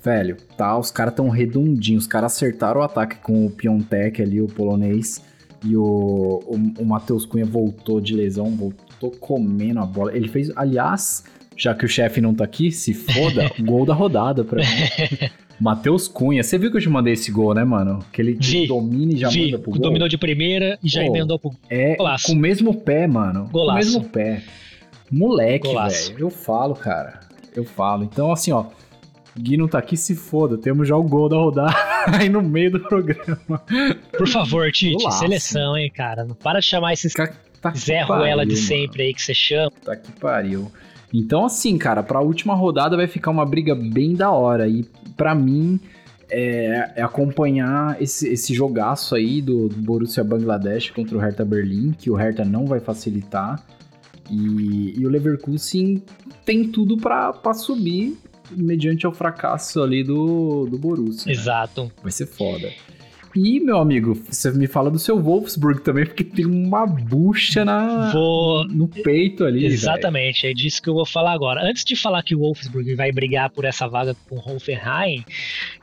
Velho, 0.03 0.37
tá, 0.55 0.79
os 0.79 0.91
caras 0.91 1.15
tão 1.15 1.31
redondinhos. 1.31 2.03
Os 2.03 2.09
caras 2.09 2.35
acertaram 2.35 2.83
o 2.83 2.85
ataque 2.85 3.17
com 3.23 3.47
o 3.47 3.51
Piontek 3.51 4.21
ali, 4.21 4.43
o 4.43 4.47
polonês. 4.47 5.23
E 5.65 5.75
o, 5.75 6.43
o, 6.47 6.83
o 6.83 6.85
Matheus 6.85 7.25
Cunha 7.25 7.47
voltou 7.47 8.03
de 8.03 8.15
lesão, 8.15 8.51
voltou 8.51 9.13
comendo 9.13 9.81
a 9.81 9.87
bola. 9.87 10.15
Ele 10.15 10.29
fez, 10.29 10.53
aliás, 10.57 11.25
já 11.57 11.75
que 11.75 11.87
o 11.87 11.89
chefe 11.89 12.21
não 12.21 12.35
tá 12.35 12.45
aqui, 12.45 12.71
se 12.71 12.93
foda, 12.93 13.51
gol 13.65 13.87
da 13.87 13.95
rodada 13.95 14.45
pra 14.45 14.61
mim. 14.61 15.31
Matheus 15.61 16.09
Cunha, 16.09 16.43
você 16.43 16.59
viu 16.59 16.71
que 16.71 16.77
eu 16.77 16.81
te 16.81 16.89
mandei 16.89 17.13
esse 17.13 17.31
gol, 17.31 17.55
né, 17.55 17.65
mano? 17.65 18.05
Que 18.13 18.21
ele 18.21 18.37
vi, 18.41 18.67
domina 18.67 19.13
e 19.13 19.17
já 19.17 19.29
vi. 19.29 19.47
manda 19.47 19.59
pro 19.59 19.71
gol. 19.71 19.81
Dominou 19.81 20.09
de 20.09 20.19
primeira 20.19 20.79
e 20.83 20.89
já 20.89 21.03
oh, 21.03 21.07
emendou 21.07 21.39
pro 21.39 21.53
É, 21.71 21.97
Golaço. 21.97 22.27
com 22.27 22.33
o 22.33 22.37
mesmo 22.37 22.75
pé, 22.75 23.07
mano. 23.07 23.49
Golaço. 23.53 23.93
Com 23.93 23.99
o 23.99 24.01
mesmo 24.01 24.11
pé. 24.11 24.43
Moleque, 25.11 25.69
velho. 25.69 26.19
Eu 26.19 26.31
falo, 26.31 26.75
cara. 26.75 27.21
Eu 27.55 27.65
falo. 27.65 28.05
Então, 28.05 28.33
assim, 28.33 28.51
ó. 28.53 28.67
Gui 29.37 29.57
não 29.57 29.67
tá 29.67 29.79
aqui, 29.79 29.97
se 29.97 30.15
foda. 30.15 30.57
Temos 30.57 30.87
já 30.87 30.97
o 30.97 31.03
gol 31.03 31.29
da 31.29 31.37
rodada. 31.37 31.75
aí 32.07 32.29
no 32.29 32.41
meio 32.43 32.71
do 32.73 32.81
programa. 32.81 33.63
Por 34.17 34.29
favor, 34.29 34.71
Tite, 34.71 34.97
Golaço. 34.97 35.19
seleção, 35.19 35.77
hein, 35.77 35.91
cara. 35.93 36.25
Não 36.25 36.35
para 36.35 36.61
de 36.61 36.67
chamar 36.67 36.93
esses 36.93 37.13
Tá 37.13 37.73
que 37.73 37.79
Zé 37.79 38.05
pariu, 38.05 38.17
Ruela 38.17 38.45
de 38.45 38.55
mano. 38.55 38.67
sempre 38.67 39.03
aí 39.05 39.15
que 39.15 39.23
você 39.23 39.33
chama. 39.35 39.73
Tá 39.85 39.97
que 39.97 40.13
pariu. 40.13 40.71
Então, 41.15 41.45
assim, 41.45 41.79
cara, 41.79 42.03
pra 42.03 42.21
última 42.21 42.55
rodada 42.57 42.97
vai 42.97 43.07
ficar 43.07 43.31
uma 43.31 43.47
briga 43.47 43.73
bem 43.73 44.15
da 44.15 44.33
hora. 44.33 44.67
E 44.67 44.85
pra 45.17 45.33
mim, 45.33 45.79
é, 46.29 46.93
é 46.97 47.03
acompanhar 47.03 48.03
esse, 48.03 48.29
esse 48.29 48.53
jogaço 48.53 49.15
aí 49.15 49.41
do, 49.41 49.69
do 49.69 49.77
Borussia 49.77 50.25
Bangladesh 50.25 50.91
contra 50.91 51.17
o 51.17 51.21
Hertha 51.21 51.45
Berlim, 51.45 51.93
que 51.93 52.11
o 52.11 52.17
Hertha 52.17 52.45
não 52.45 52.67
vai 52.67 52.81
facilitar. 52.81 53.65
E, 54.29 54.99
e 54.99 55.07
o 55.07 55.09
Leverkusen 55.09 56.03
tem 56.45 56.67
tudo 56.67 56.97
pra 56.97 57.55
subir 57.55 58.19
mediante 58.51 59.07
o 59.07 59.13
fracasso 59.13 59.83
ali 59.83 60.03
do, 60.03 60.67
do 60.67 60.79
Borussia. 60.79 61.27
né? 61.27 61.33
Exato. 61.33 61.93
Vai 62.03 62.11
ser 62.11 62.27
foda. 62.27 62.73
E, 63.37 63.59
meu 63.59 63.79
amigo, 63.79 64.15
você 64.31 64.51
me 64.53 64.67
fala 64.69 64.91
do 64.91 64.99
seu 64.99 65.21
Wolfsburg 65.21 65.81
também, 65.83 66.07
porque 66.07 66.23
tem 66.23 66.45
uma 66.47 66.87
bucha 66.87 67.65
na, 67.65 68.13
Vou. 68.13 68.65
no 68.69 68.87
peito 68.87 69.45
ali. 69.45 69.65
Exatamente, 69.67 70.47
é 70.47 70.53
disso 70.53 70.81
que 70.81 70.89
eu 70.89 70.95
vou 70.95 71.05
falar 71.05 71.33
agora. 71.33 71.69
Antes 71.69 71.85
de 71.85 71.97
falar 71.97 72.23
que 72.23 72.35
o 72.35 72.39
Wolfsburg 72.39 72.95
vai 72.95 73.11
brigar 73.11 73.51
por 73.51 73.65
essa 73.65 73.89
vaga 73.89 74.15
com 74.29 74.37
o 74.37 74.39
Hoffenheim, 74.39 75.25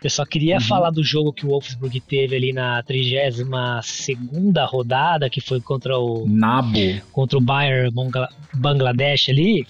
eu 0.01 0.10
só 0.10 0.25
queria 0.25 0.55
Uhum. 0.55 0.62
falar 0.62 0.91
do 0.91 1.03
jogo 1.03 1.34
que 1.34 1.46
o 1.46 1.50
Wolfsburg 1.50 2.00
teve 2.01 2.36
ali 2.38 2.53
na 2.53 2.81
32ª 2.84 4.65
rodada, 4.65 5.29
que 5.29 5.41
foi 5.41 5.60
contra 5.60 5.98
o, 5.98 6.25
Nabo. 6.27 6.77
contra 7.12 7.38
o 7.38 7.41
Bayern 7.41 7.91
Bangla- 7.93 8.29
Bangladesh 8.53 9.27
ali. 9.29 9.65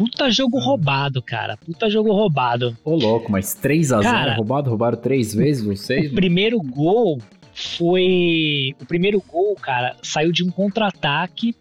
Puta 0.00 0.30
jogo 0.30 0.56
Uhum. 0.56 0.64
roubado, 0.64 1.20
cara. 1.20 1.58
Puta 1.58 1.90
jogo 1.90 2.10
roubado. 2.10 2.74
Ô, 2.82 2.94
louco, 2.94 3.30
mas 3.30 3.54
3x0 3.54 4.02
Cara, 4.02 4.34
roubado? 4.34 4.70
Roubaram 4.70 4.96
três 4.96 5.34
vezes 5.34 5.62
vocês? 5.62 6.10
O 6.10 6.14
primeiro 6.14 6.58
gol 6.58 7.18
foi. 7.52 8.74
O 8.80 8.86
primeiro 8.86 9.22
gol, 9.30 9.54
cara, 9.56 9.96
saiu 10.02 10.32
de 10.32 10.42
um 10.42 10.50
contra-ataque 10.50 11.54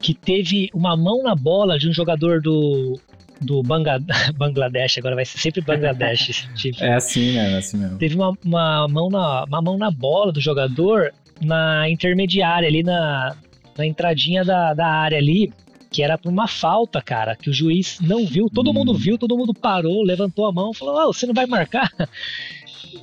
que 0.00 0.14
teve 0.14 0.68
uma 0.74 0.96
mão 0.96 1.22
na 1.22 1.34
bola 1.34 1.78
de 1.78 1.88
um 1.88 1.92
jogador 1.92 2.40
do. 2.40 2.98
Do 3.40 3.62
Bangladesh, 4.36 4.98
agora 4.98 5.14
vai 5.14 5.24
ser 5.24 5.38
sempre 5.38 5.62
Bangladesh. 5.62 6.28
esse 6.28 6.52
time. 6.54 6.76
É 6.80 6.94
assim, 6.94 7.32
né? 7.32 7.54
É 7.54 7.56
assim 7.58 7.78
mesmo. 7.78 7.96
Teve 7.96 8.14
uma, 8.14 8.34
uma, 8.44 8.86
mão 8.88 9.08
na, 9.08 9.44
uma 9.44 9.62
mão 9.62 9.78
na 9.78 9.90
bola 9.90 10.30
do 10.30 10.40
jogador 10.40 11.10
na 11.40 11.88
intermediária, 11.88 12.68
ali 12.68 12.82
na, 12.82 13.34
na 13.78 13.86
entradinha 13.86 14.44
da, 14.44 14.74
da 14.74 14.86
área 14.86 15.16
ali, 15.16 15.50
que 15.90 16.02
era 16.02 16.18
uma 16.24 16.46
falta, 16.46 17.02
cara, 17.02 17.34
que 17.36 17.50
o 17.50 17.52
juiz 17.52 17.98
não 18.00 18.24
viu. 18.26 18.48
Todo 18.48 18.70
Hum. 18.70 18.74
mundo 18.74 18.94
viu, 18.94 19.18
todo 19.18 19.36
mundo 19.36 19.52
parou, 19.52 20.02
levantou 20.04 20.46
a 20.46 20.52
mão, 20.52 20.72
falou: 20.72 21.08
"Ô, 21.08 21.12
você 21.12 21.26
não 21.26 21.34
vai 21.34 21.46
marcar? 21.46 21.90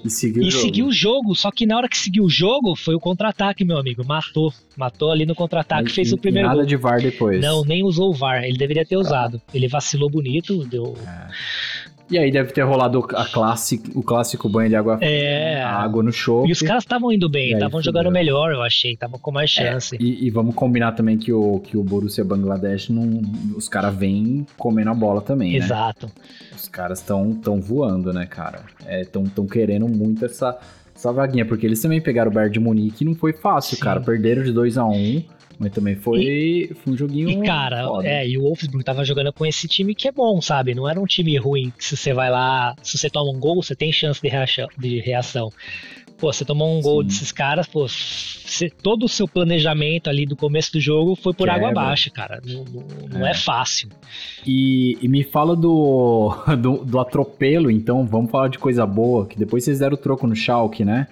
E 0.03 0.09
seguiu 0.09 0.43
E 0.43 0.47
o 0.47 0.51
jogo. 0.51 0.63
seguiu 0.65 0.85
o 0.87 0.91
jogo, 0.91 1.35
só 1.35 1.49
que 1.49 1.65
na 1.65 1.77
hora 1.77 1.87
que 1.87 1.97
seguiu 1.97 2.23
o 2.25 2.29
jogo, 2.29 2.75
foi 2.75 2.93
o 2.93 2.99
contra-ataque, 2.99 3.63
meu 3.63 3.77
amigo. 3.77 4.05
Matou. 4.05 4.53
Matou 4.75 5.11
ali 5.11 5.25
no 5.25 5.33
contra-ataque, 5.33 5.89
fez 5.91 6.11
o 6.11 6.17
primeiro 6.17 6.47
nada 6.47 6.59
gol. 6.61 6.67
de 6.67 6.75
VAR 6.75 7.01
depois. 7.01 7.41
Não, 7.41 7.63
nem 7.63 7.83
usou 7.83 8.09
o 8.09 8.13
VAR. 8.13 8.43
Ele 8.43 8.57
deveria 8.57 8.85
ter 8.85 8.97
usado. 8.97 9.41
Ele 9.53 9.67
vacilou 9.67 10.09
bonito, 10.09 10.65
deu. 10.65 10.95
E 12.09 12.17
aí 12.17 12.31
deve 12.31 12.53
ter 12.53 12.61
rolado 12.61 13.05
a 13.13 13.25
clássico, 13.25 13.99
o 13.99 14.01
clássico 14.01 14.47
banho 14.47 14.69
de 14.69 14.75
água, 14.75 14.97
É. 15.01 15.61
água 15.61 16.01
no 16.01 16.11
show. 16.11 16.47
E 16.47 16.51
os 16.51 16.61
caras 16.61 16.83
estavam 16.83 17.11
indo 17.11 17.27
bem, 17.27 17.51
estavam 17.53 17.81
jogando 17.81 18.09
melhor, 18.09 18.51
eu 18.51 18.61
achei. 18.61 18.93
Estavam 18.93 19.19
com 19.19 19.31
mais 19.31 19.49
chance. 19.49 19.97
E, 19.99 20.25
e 20.25 20.29
vamos 20.29 20.55
combinar 20.55 20.93
também 20.93 21.17
que 21.17 21.33
o, 21.33 21.59
que 21.59 21.75
o 21.77 21.83
Borussia 21.83 22.23
Bangladesh, 22.23 22.89
não, 22.89 23.21
os 23.55 23.67
caras 23.67 23.93
vêm 23.95 24.45
comendo 24.57 24.89
a 24.89 24.93
bola 24.93 25.21
também, 25.21 25.51
né? 25.51 25.57
Exato. 25.65 26.09
Os 26.55 26.69
caras 26.69 26.99
estão 26.99 27.33
tão 27.33 27.59
voando, 27.59 28.13
né, 28.13 28.25
cara? 28.25 28.61
Estão 28.87 29.25
tão 29.25 29.45
querendo 29.45 29.87
muito 29.87 30.23
essa, 30.23 30.57
essa 30.95 31.11
vaguinha, 31.11 31.45
porque 31.45 31.65
eles 31.65 31.81
também 31.81 31.99
pegaram 32.01 32.31
o 32.31 32.33
Bayern 32.33 32.53
de 32.53 32.59
Munique 32.59 33.03
e 33.03 33.05
não 33.05 33.15
foi 33.15 33.33
fácil, 33.33 33.75
Sim. 33.75 33.83
cara. 33.83 33.99
Perderam 33.99 34.43
de 34.43 34.51
2 34.53 34.77
a 34.77 34.85
1 34.85 34.91
um, 34.93 35.23
mas 35.59 35.71
também 35.71 35.95
foi, 35.95 36.69
foi 36.83 36.93
um 36.93 36.97
joguinho 36.97 37.29
E, 37.29 37.45
cara, 37.45 37.87
foda. 37.87 38.07
é, 38.07 38.27
e 38.27 38.37
o 38.37 38.41
Wolfsburg 38.43 38.83
tava 38.83 39.03
jogando 39.03 39.33
com 39.33 39.45
esse 39.45 39.67
time 39.67 39.95
que 39.95 40.07
é 40.07 40.11
bom, 40.11 40.39
sabe? 40.41 40.73
Não 40.75 40.87
era 40.89 40.99
um 40.99 41.05
time 41.05 41.35
ruim 41.37 41.71
que 41.77 41.83
se 41.83 41.97
você 41.97 42.13
vai 42.13 42.29
lá, 42.29 42.75
se 42.83 42.97
você 42.97 43.09
toma 43.09 43.31
um 43.31 43.39
gol, 43.39 43.61
você 43.61 43.75
tem 43.75 43.91
chance 43.91 44.21
de 44.21 44.27
reação. 44.27 44.67
De 44.77 44.99
reação. 44.99 45.49
Pô, 46.19 46.33
você 46.33 46.43
tomou 46.43 46.75
um 46.75 46.81
gol 46.81 47.01
Sim. 47.03 47.07
desses 47.09 47.31
caras, 47.31 47.67
pô, 47.67 47.87
você- 47.87 48.69
todo 48.71 49.03
o 49.05 49.09
seu 49.09 49.27
planejamento 49.27 50.09
ali 50.09 50.25
do 50.25 50.35
começo 50.35 50.71
do 50.73 50.79
jogo 50.79 51.15
foi 51.15 51.31
por 51.31 51.47
água 51.47 51.67
Quebra. 51.67 51.83
abaixo, 51.83 52.11
cara. 52.11 52.41
Não, 52.43 52.63
não- 52.65 53.19
não 53.19 53.27
é. 53.27 53.31
É. 53.31 53.33
fácil. 53.35 53.89
E, 54.45 54.97
e 54.99 55.07
me 55.07 55.23
fala 55.23 55.55
do, 55.55 56.33
do, 56.59 56.83
do 56.83 56.99
atropelo, 56.99 57.69
então 57.69 58.05
vamos 58.05 58.31
falar 58.31 58.47
de 58.47 58.57
coisa 58.57 58.83
boa, 58.85 59.27
que 59.27 59.37
depois 59.37 59.63
vocês 59.63 59.77
deram 59.79 59.93
o 59.93 59.97
troco 59.97 60.25
no 60.25 60.35
Schalke, 60.35 60.83
né? 60.83 61.07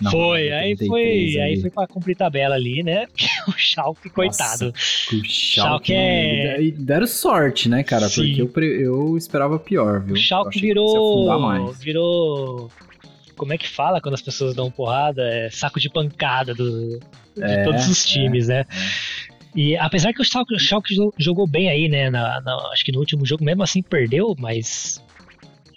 Na 0.00 0.10
foi, 0.10 0.50
aí 0.52 0.74
33 0.76 0.88
foi, 0.88 1.02
aí 1.42 1.52
ali. 1.52 1.60
foi 1.60 1.70
pra 1.70 1.86
cumprir 1.86 2.16
tabela 2.16 2.54
ali, 2.54 2.82
né? 2.82 3.06
o 3.48 3.52
Schalke, 3.52 4.08
coitado. 4.10 4.72
O 5.12 5.24
Schalke, 5.24 5.92
é- 5.92 6.62
E 6.62 6.70
deram 6.72 7.06
sorte, 7.06 7.68
né, 7.68 7.82
cara? 7.82 8.08
Sim. 8.08 8.46
Porque 8.46 8.64
eu, 8.64 8.80
eu 8.80 9.16
esperava 9.16 9.58
pior, 9.58 10.00
viu? 10.02 10.14
O 10.14 10.16
Schalke 10.16 10.60
virou, 10.60 11.72
virou, 11.74 12.70
como 13.36 13.52
é 13.52 13.58
que 13.58 13.68
fala 13.68 14.00
quando 14.00 14.14
as 14.14 14.22
pessoas 14.22 14.54
dão 14.54 14.70
porrada? 14.70 15.22
É 15.22 15.50
saco 15.50 15.78
de 15.78 15.90
pancada 15.90 16.54
do, 16.54 16.98
de 17.36 17.42
É, 17.42 17.62
todos 17.64 17.86
os 17.88 18.04
é, 18.04 18.08
times, 18.08 18.48
né? 18.48 18.64
E 19.54 19.76
apesar 19.76 20.12
que 20.12 20.22
o 20.22 20.24
Schalke, 20.24 20.54
o 20.54 20.58
Schalke 20.58 20.94
jo- 20.94 21.12
jogou 21.18 21.46
bem 21.46 21.68
aí, 21.68 21.88
né? 21.88 22.08
na- 22.08 22.40
na- 22.40 22.70
acho 22.72 22.84
que 22.84 22.92
no 22.92 23.00
último 23.00 23.26
jogo, 23.26 23.44
mesmo 23.44 23.62
assim, 23.62 23.82
perdeu, 23.82 24.34
mas 24.38 25.02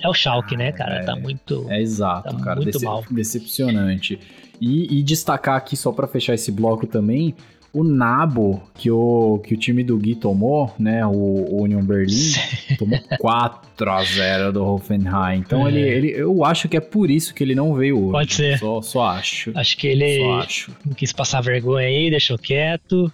é 0.03 0.09
o 0.09 0.13
Schalke, 0.13 0.55
né, 0.57 0.71
cara? 0.71 0.95
é. 0.95 1.03
tá 1.03 1.15
muito... 1.15 1.65
É 1.69 1.81
exato, 1.81 2.35
Tá 2.35 2.43
cara. 2.43 2.61
muito 2.61 2.81
mal. 2.83 3.03
Decepcionante. 3.09 4.19
E, 4.61 4.99
e 4.99 5.03
destacar 5.03 5.55
aqui, 5.55 5.75
só 5.75 5.91
pra 5.91 6.07
fechar 6.07 6.33
esse 6.35 6.51
bloco 6.51 6.85
também, 6.85 7.33
o 7.73 7.83
Nabo 7.83 8.61
que 8.75 8.91
o, 8.91 9.39
que 9.43 9.55
o 9.55 9.57
time 9.57 9.83
do 9.83 9.97
Gui 9.97 10.13
tomou, 10.15 10.71
né? 10.77 11.03
O, 11.05 11.09
o 11.11 11.63
Union 11.63 11.81
Berlin, 11.83 12.33
tomou 12.77 12.99
4x0 13.19 14.51
do 14.51 14.63
Hoffenheim. 14.63 15.39
Então 15.39 15.67
É. 15.67 15.71
ele, 15.71 15.79
ele, 15.81 16.07
eu 16.11 16.45
acho 16.45 16.69
que 16.69 16.77
é 16.77 16.79
por 16.79 17.09
isso 17.09 17.33
que 17.33 17.43
ele 17.43 17.55
não 17.55 17.73
veio 17.73 17.97
hoje. 17.99 18.11
Pode 18.11 18.33
ser. 18.35 18.59
Só, 18.59 18.81
só 18.81 19.05
acho. 19.07 19.51
Acho 19.55 19.75
que 19.75 19.87
ele 19.87 20.17
Só 20.19 20.33
acho. 20.41 20.71
não 20.85 20.93
quis 20.93 21.11
passar 21.11 21.41
vergonha 21.41 21.87
aí, 21.87 22.09
deixou 22.11 22.37
quieto. 22.37 23.11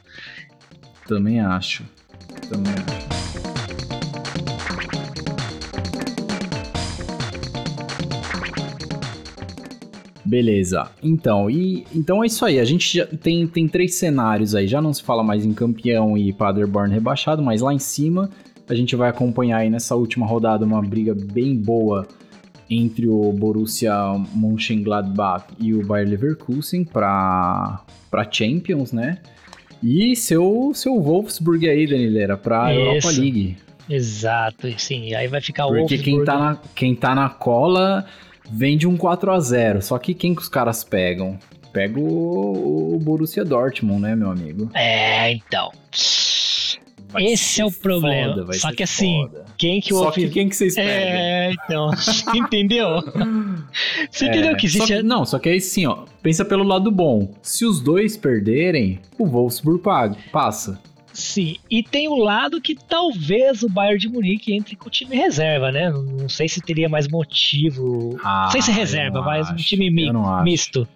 Também 1.08 1.39
acho. 1.39 1.84
Também 2.50 2.74
acho. 2.74 2.99
Beleza. 10.29 10.88
Então, 11.01 11.50
e 11.50 11.86
então 11.93 12.24
é 12.24 12.27
isso 12.27 12.45
aí. 12.45 12.59
A 12.59 12.63
gente 12.65 12.98
já 12.98 13.05
tem, 13.07 13.48
tem 13.48 13.67
três 13.67 13.95
cenários 13.95 14.53
aí. 14.53 14.67
Já 14.67 14.79
não 14.79 14.93
se 14.93 15.01
fala 15.01 15.24
mais 15.24 15.43
em 15.43 15.53
campeão 15.53 16.15
e 16.15 16.31
Paderborn 16.31 16.93
rebaixado, 16.93 17.41
mas 17.41 17.62
lá 17.62 17.74
em 17.74 17.79
cima 17.79 18.29
a 18.67 18.75
gente 18.75 18.95
vai 18.95 19.09
acompanhar 19.09 19.57
aí 19.57 19.69
nessa 19.71 19.95
última 19.95 20.27
rodada 20.27 20.63
uma 20.63 20.81
briga 20.81 21.15
bem 21.15 21.55
boa 21.55 22.07
entre 22.69 23.07
o 23.07 23.31
Borussia 23.33 23.91
Mönchengladbach 24.36 25.45
e 25.59 25.74
o 25.74 25.83
Bayer 25.83 26.07
Leverkusen 26.07 26.83
para 26.83 27.81
para 28.12 28.27
Champions, 28.31 28.91
né? 28.91 29.17
E 29.81 30.15
seu 30.15 30.71
seu 30.75 31.01
Wolfsburg 31.01 31.67
aí, 31.67 31.88
Danileira, 31.88 32.38
para 32.38 32.74
Europa. 32.75 33.09
League. 33.17 33.57
Exato, 33.89 34.67
sim. 34.77 35.15
Aí 35.15 35.27
vai 35.27 35.41
ficar 35.41 35.65
o 35.65 35.69
Porque 35.74 35.98
quem 35.98 36.17
Wolfsburg- 36.17 36.25
tá, 36.25 36.38
na, 36.38 36.57
quem 36.75 36.95
tá 36.95 37.15
na 37.15 37.29
cola 37.29 38.05
vem 38.51 38.77
de 38.77 38.88
um 38.88 38.96
4 38.98 39.32
a 39.32 39.39
0 39.39 39.82
Só 39.82 39.98
que 39.98 40.13
quem 40.13 40.34
que 40.36 40.41
os 40.41 40.50
caras 40.50 40.84
pegam? 40.84 41.38
Pega 41.72 42.00
o, 42.00 42.96
o 42.96 43.00
Borussia 43.00 43.46
Dortmund, 43.46 44.01
né, 44.01 44.15
meu 44.15 44.32
amigo? 44.32 44.70
É, 44.74 45.32
então. 45.34 45.72
Vai 47.12 47.25
Esse 47.25 47.60
é 47.62 47.65
o 47.65 47.72
problema. 47.72 48.36
foda, 48.36 48.53
Só 48.53 48.72
que 48.72 48.84
assim, 48.84 49.27
foda. 49.27 49.46
Quem 49.58 49.82
que 49.82 49.94
o 49.94 49.98
Só 49.98 50.12
que 50.12 50.29
quem 50.29 50.48
que 50.48 50.56
vocês 50.56 50.75
pegam? 50.75 50.91
É, 50.94 51.51
então. 51.51 51.89
Entendeu? 52.36 53.01
Você 54.12 54.25
É, 54.25 54.29
entendeu 54.29 54.56
que 54.56 54.68
só 54.70 54.77
existe. 54.84 54.98
que- 54.98 55.03
não, 55.03 55.25
só 55.25 55.39
que 55.39 55.50
aí 55.50 55.60
sim, 55.60 55.88
ó. 55.88 56.06
Pensa 56.22 56.46
pelo 56.46 56.63
lado 56.63 56.91
bom. 56.91 57.34
Se 57.41 57.65
os 57.65 57.82
dois 57.82 58.15
perderem, 58.15 59.00
o 59.18 59.25
Wolfsburg 59.25 59.82
paga, 59.82 60.15
passa. 60.32 60.79
Sim. 61.13 61.55
E 61.69 61.83
tem 61.83 62.07
o 62.07 62.15
lado 62.15 62.61
que 62.61 62.75
talvez 62.75 63.61
o 63.63 63.69
Bayern 63.69 63.99
de 63.99 64.07
Munique 64.07 64.53
entre 64.53 64.75
com 64.75 64.87
o 64.87 64.91
time 64.91 65.15
reserva, 65.15 65.71
né? 65.71 65.89
Não, 65.89 66.29
sei 66.29 66.47
se 66.47 66.61
teria 66.61 66.87
mais 66.87 67.07
motivo. 67.07 68.17
Ah, 68.23 68.43
não 68.45 68.51
sei 68.51 68.61
se 68.61 68.71
eu 68.71 68.75
reserva, 68.75 69.21
mas 69.21 69.49
um 69.49 69.53
acho, 69.53 69.65
time 69.65 69.89
mi- 69.89 70.07
eu 70.07 70.43
misto. 70.43 70.87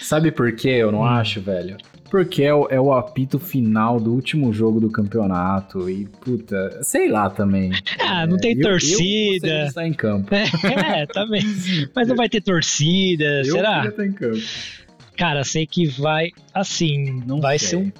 Sabe 0.00 0.30
por 0.30 0.52
que 0.54 0.68
eu 0.68 0.90
não 0.92 1.00
Hum. 1.00 1.04
acho, 1.06 1.40
velho? 1.40 1.76
Porque 2.10 2.42
é 2.44 2.54
o, 2.54 2.68
é 2.70 2.80
o 2.80 2.92
apito 2.92 3.38
final 3.38 3.98
do 3.98 4.12
último 4.12 4.52
jogo 4.52 4.78
do 4.78 4.88
campeonato 4.90 5.90
e, 5.90 6.06
puta, 6.06 6.78
sei 6.82 7.08
lá 7.08 7.28
também. 7.30 7.70
Ah, 8.00 8.26
não 8.26 8.36
tem 8.36 8.52
eu- 8.52 8.58
Eu, 8.58 8.62
torcida. 8.70 9.32
gostaria 9.48 9.62
de 9.62 9.68
estar 9.68 9.86
em 9.88 9.92
campo. 9.92 10.28
É, 10.94 11.06
também. 11.06 11.42
Mas 11.94 12.06
não 12.08 12.14
vai 12.16 12.28
ter 12.28 12.40
torcida, 12.40 13.42
Eu 13.44 13.56
será? 13.56 13.86
estar 13.86 14.06
em 14.06 14.12
campo. 14.12 14.38
Cara, 15.16 15.42
sei 15.44 15.66
que 15.66 15.86
vai. 15.88 16.30
Assim, 16.54 17.22
Não 17.26 17.40
vai 17.40 17.58
sei. 17.58 17.68
ser 17.68 17.76
um. 17.76 17.92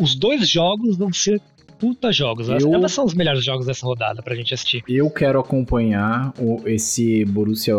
Os 0.00 0.14
dois 0.14 0.48
jogos 0.48 0.96
vão 0.96 1.12
ser 1.12 1.40
puta 1.78 2.12
jogos. 2.12 2.48
Eu- 2.48 2.74
Elas 2.74 2.92
são 2.92 3.04
os 3.06 3.14
melhores 3.14 3.42
jogos 3.44 3.64
dessa 3.66 3.86
rodada 3.86 4.22
pra 4.22 4.34
gente 4.34 4.52
assistir. 4.52 4.82
Eu 4.88 5.08
quero 5.10 5.40
acompanhar 5.40 6.32
o- 6.38 6.60
esse 6.66 7.24
Borussia 7.24 7.74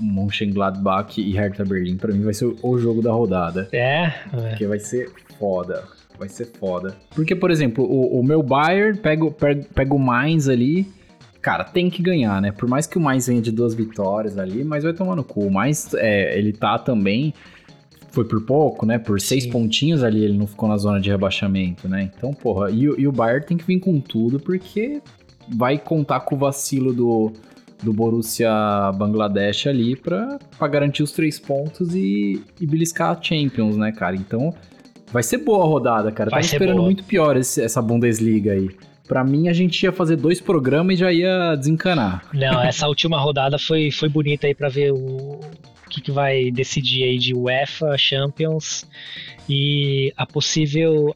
Mönchengladbach 0.00 1.20
e 1.20 1.32
Hertha 1.32 1.64
Berlim. 1.64 1.96
Pra 1.96 2.12
mim 2.12 2.22
vai 2.24 2.34
ser 2.34 2.46
o, 2.46 2.56
o 2.62 2.78
jogo 2.78 3.02
da 3.02 3.12
rodada. 3.12 3.68
É, 3.72 4.04
é. 4.06 4.12
Porque 4.50 4.66
vai 4.66 4.78
ser 4.78 5.10
foda. 5.38 5.84
Vai 6.18 6.28
ser 6.30 6.46
foda. 6.46 6.96
Porque, 7.14 7.34
por 7.36 7.50
exemplo, 7.50 7.84
o, 7.84 8.20
o 8.20 8.24
meu 8.24 8.42
Bayern 8.42 8.98
pega, 8.98 9.24
o- 9.24 9.30
pega, 9.32 9.66
pega 9.74 9.94
o 9.94 9.98
Mainz 9.98 10.48
ali. 10.48 10.86
Cara, 11.42 11.62
tem 11.62 11.88
que 11.90 12.02
ganhar, 12.02 12.40
né? 12.40 12.50
Por 12.50 12.68
mais 12.68 12.86
que 12.86 12.96
o 12.96 13.00
Mainz 13.00 13.26
venha 13.26 13.40
de 13.42 13.52
duas 13.52 13.74
vitórias 13.74 14.36
ali, 14.38 14.64
mas 14.64 14.82
vai 14.82 14.92
tomar 14.94 15.14
no 15.14 15.22
cu. 15.22 15.46
O 15.46 15.50
Mainz, 15.52 15.92
é, 15.94 16.36
ele 16.38 16.52
tá 16.52 16.78
também... 16.78 17.32
Foi 18.10 18.24
por 18.24 18.40
pouco, 18.46 18.86
né? 18.86 18.98
Por 18.98 19.20
seis 19.20 19.44
Sim. 19.44 19.50
pontinhos 19.50 20.02
ali, 20.02 20.24
ele 20.24 20.38
não 20.38 20.46
ficou 20.46 20.68
na 20.68 20.76
zona 20.76 21.00
de 21.00 21.10
rebaixamento, 21.10 21.88
né? 21.88 22.10
Então, 22.16 22.32
porra, 22.32 22.70
e, 22.70 22.88
o- 22.88 22.98
e 22.98 23.06
o 23.06 23.12
Bayern 23.12 23.44
tem 23.44 23.56
que 23.56 23.64
vir 23.64 23.78
com 23.78 24.00
tudo, 24.00 24.40
porque 24.40 25.00
vai 25.54 25.78
contar 25.78 26.20
com 26.20 26.34
o 26.34 26.38
vacilo 26.38 26.92
do, 26.94 27.32
do 27.82 27.92
Borussia 27.92 28.50
Bangladesh 28.96 29.66
ali 29.66 29.94
pra, 29.96 30.38
pra 30.58 30.66
garantir 30.68 31.02
os 31.02 31.12
três 31.12 31.38
pontos 31.38 31.94
e, 31.94 32.42
e 32.60 32.66
beliscar 32.66 33.16
a 33.16 33.22
Champions, 33.22 33.76
né, 33.76 33.92
cara? 33.92 34.16
Então, 34.16 34.54
vai 35.12 35.22
ser 35.22 35.38
boa 35.38 35.62
a 35.64 35.66
rodada, 35.68 36.10
cara. 36.10 36.30
Vai 36.30 36.40
Tava 36.40 36.52
esperando 36.52 36.76
boa. 36.76 36.86
muito 36.86 37.04
pior 37.04 37.36
esse- 37.36 37.60
essa 37.62 37.82
Bundesliga 37.82 38.52
aí. 38.52 38.70
Pra 39.06 39.22
mim, 39.22 39.48
a 39.48 39.52
gente 39.52 39.80
ia 39.84 39.92
fazer 39.92 40.16
dois 40.16 40.40
programas 40.40 40.94
e 40.94 40.98
já 41.00 41.12
ia 41.12 41.54
desencanar. 41.54 42.24
Não, 42.34 42.60
essa 42.62 42.88
última 42.88 43.20
rodada 43.20 43.56
foi, 43.58 43.90
foi 43.92 44.08
bonita 44.08 44.48
aí 44.48 44.54
pra 44.54 44.68
ver 44.68 44.90
o 44.92 45.38
que, 45.88 46.00
que 46.00 46.10
vai 46.10 46.50
decidir 46.50 47.04
aí 47.04 47.18
de 47.18 47.34
UEFA, 47.34 47.96
Champions 47.96 48.86
e 49.48 50.12
a 50.16 50.26
possível, 50.26 51.14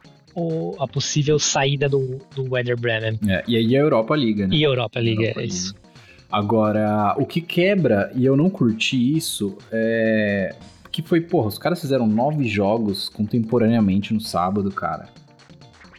a 0.79 0.87
possível 0.87 1.39
saída 1.39 1.89
do, 1.89 2.21
do 2.35 2.53
Werder 2.53 2.79
Bremen. 2.79 3.19
É, 3.29 3.45
e 3.47 3.57
aí 3.57 3.77
a 3.77 3.81
Europa 3.81 4.17
Liga, 4.17 4.47
né? 4.47 4.55
E 4.55 4.63
Europa 4.63 5.01
League, 5.01 5.23
Europa 5.23 5.41
é 5.41 5.43
League. 5.43 5.55
isso. 5.55 5.75
Agora, 6.31 7.17
o 7.19 7.27
que 7.27 7.41
quebra, 7.41 8.13
e 8.15 8.25
eu 8.25 8.37
não 8.37 8.49
curti 8.49 9.17
isso, 9.17 9.57
é. 9.73 10.55
Que 10.93 11.03
foi, 11.03 11.21
porra, 11.21 11.49
os 11.49 11.59
caras 11.59 11.81
fizeram 11.81 12.07
nove 12.07 12.49
jogos 12.49 13.09
contemporaneamente 13.09 14.13
no 14.13 14.21
sábado, 14.21 14.71
cara. 14.73 15.09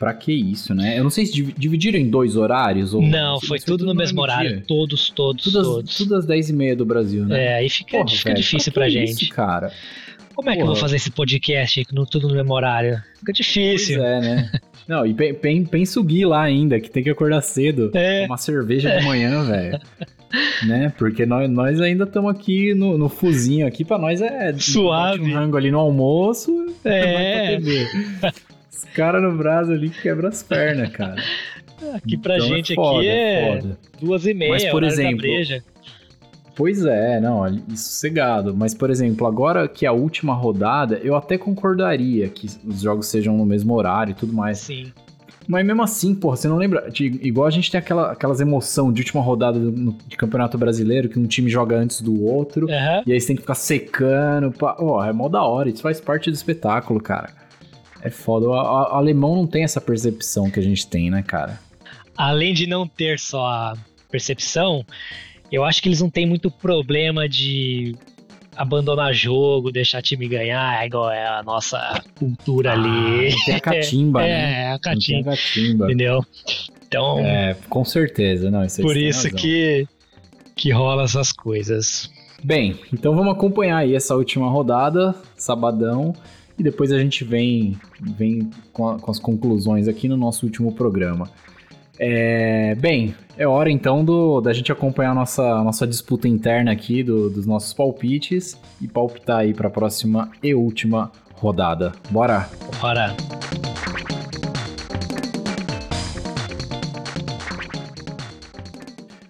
Pra 0.02 0.16
que 0.16 0.34
isso, 0.34 0.74
né? 0.74 0.98
Eu 0.98 1.04
não 1.04 1.12
sei 1.12 1.28
se 1.28 1.32
divi- 1.34 1.54
dividiram 1.56 2.00
em 2.00 2.10
dois 2.10 2.36
horários 2.36 2.92
ou. 2.92 3.04
Não, 3.04 3.36
mas 3.36 3.48
foi 3.48 3.60
tudo 3.60 3.86
no 3.86 3.94
mesmo 3.94 4.20
horário. 4.20 4.50
dia. 4.50 4.64
Todos, 4.68 5.12
todos, 5.12 5.44
Tudo 5.44 5.62
todos. 5.64 5.96
tudo 5.96 6.16
às 6.16 6.26
10 6.26 6.50
e 6.50 6.54
meia 6.54 6.76
do 6.76 6.84
Brasil, 6.84 7.24
né? 7.24 7.46
É, 7.46 7.54
aí 7.58 7.70
fica, 7.70 8.00
Porra, 8.00 8.10
fica 8.10 8.30
velho, 8.32 8.42
difícil 8.42 8.74
pra 8.74 8.82
pra 8.82 8.90
gente. 8.90 9.26
Isso, 9.26 9.30
cara. 9.30 9.72
Como 10.34 10.50
é 10.50 10.56
que 10.56 10.62
eu 10.62 10.66
vou 10.66 10.74
Porra. 10.74 10.82
fazer 10.88 10.96
esse 10.96 11.12
podcast 11.12 11.86
no, 11.94 12.08
tudo 12.08 12.28
no 12.28 12.34
mesmo 12.34 12.52
horário? 12.52 12.96
Fica 13.20 13.32
Pois 13.32 13.38
difícil. 13.38 14.04
é, 14.04 14.20
né? 14.22 14.52
Não, 14.88 15.06
e 15.06 15.14
pen- 15.14 15.36
pen- 15.36 15.66
pensa 15.66 16.00
o 16.00 16.04
Gui 16.04 16.26
lá 16.26 16.42
ainda, 16.42 16.80
que 16.80 16.90
tem 16.90 17.04
que 17.04 17.10
acordar 17.12 17.42
cedo. 17.42 17.92
É. 17.94 18.24
Tomar 18.24 18.38
cerveja 18.38 18.98
de 18.98 19.06
manhã, 19.06 19.44
velho. 19.44 19.80
Né? 20.66 20.94
Porque 20.98 21.26
nós, 21.26 21.50
nós 21.50 21.82
ainda 21.82 22.06
estamos 22.06 22.32
aqui 22.32 22.74
no, 22.74 22.98
no 22.98 23.10
fuzinho 23.10 23.68
aqui, 23.68 23.84
pra 23.84 23.98
nós 23.98 24.22
é 24.22 24.54
Suave. 24.58 25.22
um 25.30 25.34
rango 25.36 25.58
ali 25.58 25.70
no 25.70 25.78
almoço, 25.78 26.68
É. 26.86 27.58
Os 28.84 28.94
caras 28.96 29.22
no 29.22 29.36
braço 29.38 29.72
ali 29.72 29.90
que 29.90 30.02
quebra 30.02 30.30
as 30.30 30.42
pernas, 30.44 30.90
cara. 30.92 31.22
Aqui 31.96 32.18
pra 32.18 32.36
Então 32.38 32.48
gente 32.48 32.76
foda, 32.76 33.00
aqui 33.00 33.08
é 33.08 33.60
foda. 33.62 33.78
duas 34.00 34.26
e 34.26 34.34
meia, 34.34 34.52
Mas, 34.52 34.66
por 34.70 34.84
exemplo. 34.84 35.26
Pois 36.56 36.86
é, 36.86 37.20
não, 37.20 37.44
sossegado. 37.70 38.56
Mas, 38.56 38.74
por 38.74 38.90
exemplo, 38.90 39.26
agora 39.26 39.68
que 39.68 39.86
é 39.86 39.90
a 39.90 39.94
última 39.94 40.34
rodada, 40.34 41.00
eu 41.04 41.16
até 41.16 41.38
concordaria 41.38 42.28
que 42.28 42.48
os 42.66 42.82
jogos 42.82 43.08
sejam 43.08 43.36
no 43.38 43.46
mesmo 43.46 43.74
horário 43.74 44.12
e 44.12 44.14
tudo 44.14 44.34
mais. 44.34 44.60
Sim. 44.60 44.92
Mas 45.48 45.66
mesmo 45.66 45.82
assim, 45.82 46.14
porra, 46.14 46.36
você 46.36 46.48
não 46.48 46.58
lembra? 46.58 46.90
de- 46.92 47.20
igual 47.24 47.48
a 47.48 47.52
gente 47.52 47.72
tem 47.72 47.80
aquela, 47.80 48.12
aquelas 48.12 48.40
emoção 48.40 48.92
de 48.94 49.02
última 49.02 49.22
rodada 49.22 49.58
do- 49.60 49.96
de 50.08 50.16
Campeonato 50.16 50.58
Brasileiro, 50.58 51.10
que 51.10 51.18
um 51.18 51.26
time 51.26 51.50
joga 51.50 51.76
antes 51.76 52.00
do 52.02 52.24
outro, 52.24 52.70
Aham. 52.70 53.02
e 53.08 53.12
aí 53.14 53.20
você 53.20 53.28
tem 53.28 53.36
que 53.36 53.42
ficar 53.42 53.56
secando. 53.56 54.54
Ó, 54.62 55.04
é 55.04 55.12
mó 55.12 55.28
da 55.28 55.42
hora, 55.44 55.68
isso 55.70 55.82
faz 55.82 56.00
parte 56.00 56.30
do 56.30 56.34
espetáculo, 56.36 57.02
cara. 57.02 57.30
É 58.02 58.10
foda. 58.10 58.48
O, 58.48 58.54
alemão 58.54 59.36
não 59.36 59.48
tem 59.48 59.64
essa 59.64 59.80
percepção 59.80 60.50
que 60.50 60.60
a 60.60 60.64
gente 60.64 60.88
tem, 60.88 61.10
né, 61.10 61.22
cara? 61.22 61.60
além 62.22 62.54
de 62.54 62.68
não 62.68 62.88
ter 62.88 63.20
só 63.20 63.46
a 63.48 63.74
percepção, 64.10 64.86
eu 65.52 65.64
acho 65.64 65.82
que 65.82 65.90
eles 65.90 66.02
não 66.02 66.10
têm 66.10 66.28
muito 66.28 66.52
problema 66.52 67.28
de 67.28 67.96
abandonar 68.56 69.14
jogo, 69.14 69.72
deixar 69.72 70.02
time 70.02 70.28
ganhar, 70.28 70.84
é 70.84 70.86
igual 70.86 71.10
é 71.10 71.26
a 71.26 71.42
nossa 71.42 72.02
cultura 72.20 72.74
ali. 72.74 73.30
Ah, 73.30 73.32
não 73.36 73.46
tem 73.46 73.56
a 73.56 73.60
catimba, 73.60 74.22
né? 74.22 74.64
É, 74.64 74.72
a 74.72 74.80
catimba, 74.80 75.34
a 75.34 75.36
catimba. 75.36 75.86
entendeu? 75.86 76.26
Então, 76.88 77.20
É, 77.20 77.56
com 77.70 77.84
certeza, 77.86 78.52
não. 78.52 78.64
Isso 78.64 78.82
por 78.82 78.98
isso 78.98 79.24
razão. 79.24 79.40
que, 79.40 79.88
que 80.56 80.72
rola 80.72 81.04
essas 81.04 81.32
coisas. 81.32 82.12
Bem, 82.44 82.80
então 82.94 83.16
vamos 83.16 83.34
acompanhar 83.34 83.78
aí 83.78 83.96
essa 83.96 84.16
última 84.16 84.50
rodada, 84.50 85.16
sabadão, 85.36 86.14
e 86.62 86.64
depois 86.64 86.92
a 86.92 87.00
gente 87.00 87.24
vem, 87.24 87.76
vem 88.00 88.52
com, 88.72 88.88
a- 88.88 89.00
com 89.00 89.10
as 89.10 89.18
conclusões 89.18 89.88
aqui 89.88 90.08
no 90.08 90.16
nosso 90.16 90.46
último 90.46 90.72
programa. 90.72 91.28
É, 91.98 92.76
bem, 92.76 93.16
é 93.36 93.48
hora 93.48 93.70
então 93.72 94.06
do, 94.06 94.40
da 94.42 94.54
gente 94.54 94.72
acompanhar 94.72 95.12
a 95.12 95.16
nossa, 95.16 95.44
a 95.44 95.64
nossa 95.64 95.88
disputa 95.88 96.28
interna 96.28 96.72
aqui 96.72 97.02
do- 97.04 97.32
dos 97.32 97.48
nossos 97.48 97.74
palpites 97.74 98.56
e 98.80 98.88
palpitar 98.88 99.40
aí 99.40 99.56
para 99.56 99.68
a 99.70 99.72
próxima 99.72 100.30
e 100.42 100.54
última 100.54 101.12
rodada. 101.34 101.94
Bora! 102.12 102.48
Ora, 102.84 103.16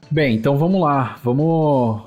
Bem, 0.10 0.36
então 0.36 0.58
vamos 0.58 0.82
lá, 0.82 1.18
vamos... 1.24 2.02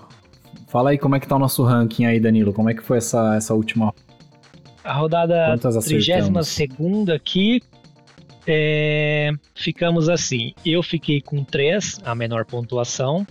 Fala 0.68 0.90
aí 0.90 0.98
como 0.98 1.14
é 1.16 1.20
que 1.20 1.26
tá 1.26 1.36
o 1.36 1.38
nosso 1.38 1.62
ranking 1.62 2.04
aí, 2.04 2.20
Danilo, 2.20 2.52
como 2.52 2.68
é 2.68 2.74
que 2.74 2.82
foi 2.82 2.98
essa, 2.98 3.34
essa 3.36 3.54
última... 3.54 3.94
a 4.84 4.92
rodada 4.92 5.46
Quantas 5.46 5.76
acertamos? 5.76 6.54
32 6.54 7.08
aqui, 7.08 7.62
é, 8.46 9.30
ficamos 9.54 10.08
assim. 10.08 10.52
Eu 10.64 10.82
fiquei 10.82 11.20
com 11.20 11.42
3, 11.42 12.00
a 12.04 12.14
menor 12.14 12.44
pontuação. 12.44 13.26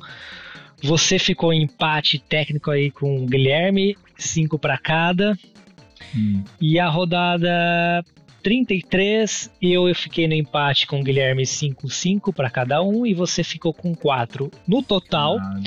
Você 0.82 1.18
ficou 1.18 1.54
em 1.54 1.64
empate 1.64 2.20
técnico 2.20 2.72
aí 2.72 2.92
com 2.92 3.24
o 3.24 3.26
Guilherme, 3.26 3.96
5 4.18 4.58
para 4.60 4.78
cada. 4.78 5.38
Hum, 6.16 6.44
E 6.60 6.80
a 6.80 6.90
rodada 6.90 8.04
33, 8.44 9.50
eu 9.62 9.94
fiquei 9.96 10.28
no 10.28 10.34
empate 10.34 10.86
com 10.86 11.00
o 11.00 11.04
Guilherme 11.04 11.44
5-5 11.44 12.34
para 12.34 12.50
cada 12.50 12.82
um. 12.84 13.06
E 13.06 13.14
você 13.14 13.44
ficou 13.44 13.74
com 13.74 13.96
4. 13.96 14.52
No 14.68 14.84
total, 14.84 15.38
ah, 15.40 15.62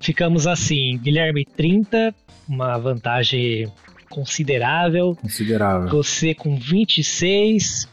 ficamos 0.00 0.46
assim: 0.46 0.96
Guilherme 0.98 1.44
30, 1.44 2.14
uma 2.48 2.78
vantagem 2.78 3.70
considerável. 4.12 5.16
considerável. 5.20 5.88
Você 5.88 6.34
com 6.34 6.56
26 6.56 7.88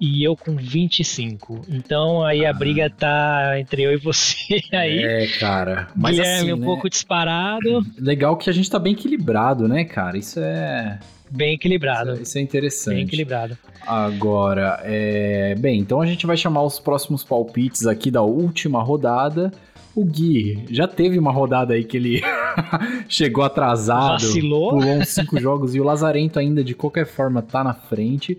e 0.00 0.24
eu 0.24 0.36
com 0.36 0.56
25. 0.56 1.62
Então 1.68 2.24
aí 2.24 2.44
a 2.44 2.50
Ah. 2.50 2.52
briga 2.52 2.90
tá 2.90 3.54
entre 3.58 3.82
eu 3.82 3.92
e 3.92 3.96
você 3.96 4.60
aí. 4.72 4.98
É, 5.04 5.26
cara. 5.38 5.88
Mas 5.94 6.16
Guilherme 6.16 6.40
assim, 6.40 6.52
um 6.52 6.56
né, 6.56 6.64
pouco 6.66 6.90
disparado, 6.90 7.86
Legal 7.98 8.36
que 8.36 8.50
a 8.50 8.52
gente 8.52 8.68
tá 8.70 8.78
bem 8.78 8.92
equilibrado, 8.94 9.68
né, 9.68 9.84
cara? 9.84 10.18
Isso 10.18 10.40
é. 10.40 10.98
bem 11.30 11.54
equilibrado. 11.54 12.20
Isso 12.20 12.36
é 12.36 12.40
interessante. 12.40 12.94
Bem 12.96 13.04
equilibrado. 13.04 13.56
Agora, 13.86 14.80
é. 14.84 15.54
Bem, 15.56 15.78
então 15.80 16.00
a 16.00 16.06
gente 16.06 16.26
vai 16.26 16.36
chamar 16.36 16.62
os 16.62 16.78
próximos 16.80 17.22
palpites 17.24 17.86
aqui 17.86 18.10
da 18.10 18.22
última 18.22 18.82
rodada. 18.82 19.52
O 19.94 20.04
Gui 20.04 20.64
já 20.70 20.88
teve 20.88 21.18
uma 21.18 21.30
rodada 21.30 21.74
aí 21.74 21.84
que 21.84 21.96
ele 21.96 22.22
chegou 23.08 23.44
atrasado, 23.44 24.22
Vacilou. 24.22 24.70
pulou 24.70 24.94
uns 24.94 25.08
cinco 25.08 25.38
jogos 25.38 25.74
e 25.74 25.80
o 25.80 25.84
Lazarento 25.84 26.38
ainda 26.38 26.64
de 26.64 26.74
qualquer 26.74 27.06
forma 27.06 27.42
tá 27.42 27.62
na 27.62 27.74
frente. 27.74 28.38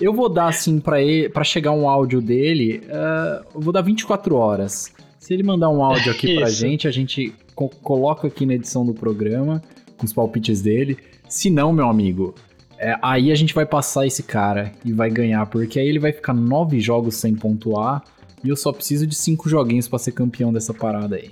Eu 0.00 0.12
vou 0.12 0.28
dar 0.28 0.48
assim 0.48 0.78
pra 0.80 1.00
ele, 1.00 1.28
para 1.28 1.44
chegar 1.44 1.70
um 1.72 1.88
áudio 1.88 2.20
dele, 2.20 2.82
ah, 2.90 3.42
eu 3.54 3.60
vou 3.60 3.72
dar 3.72 3.80
24 3.82 4.34
horas. 4.36 4.92
Se 5.18 5.32
ele 5.32 5.42
mandar 5.42 5.68
um 5.70 5.82
áudio 5.84 6.12
aqui 6.12 6.36
pra 6.36 6.48
Isso. 6.48 6.60
gente, 6.60 6.86
a 6.88 6.90
gente 6.90 7.32
co- 7.54 7.68
coloca 7.82 8.26
aqui 8.26 8.44
na 8.44 8.54
edição 8.54 8.84
do 8.84 8.92
programa 8.92 9.62
com 9.96 10.04
os 10.04 10.12
palpites 10.12 10.60
dele. 10.62 10.98
Se 11.28 11.48
não, 11.48 11.72
meu 11.72 11.88
amigo, 11.88 12.34
é, 12.78 12.96
aí 13.00 13.30
a 13.32 13.34
gente 13.34 13.54
vai 13.54 13.64
passar 13.64 14.06
esse 14.06 14.22
cara 14.22 14.72
e 14.84 14.92
vai 14.92 15.08
ganhar, 15.10 15.46
porque 15.46 15.78
aí 15.78 15.88
ele 15.88 15.98
vai 16.00 16.12
ficar 16.12 16.34
nove 16.34 16.78
jogos 16.80 17.14
sem 17.16 17.34
pontuar 17.34 18.02
e 18.44 18.48
eu 18.50 18.56
só 18.56 18.72
preciso 18.72 19.06
de 19.06 19.14
cinco 19.14 19.48
joguinhos 19.48 19.88
pra 19.88 19.98
ser 19.98 20.12
campeão 20.12 20.52
dessa 20.52 20.72
parada 20.72 21.16
aí. 21.16 21.30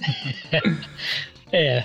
É, 1.50 1.84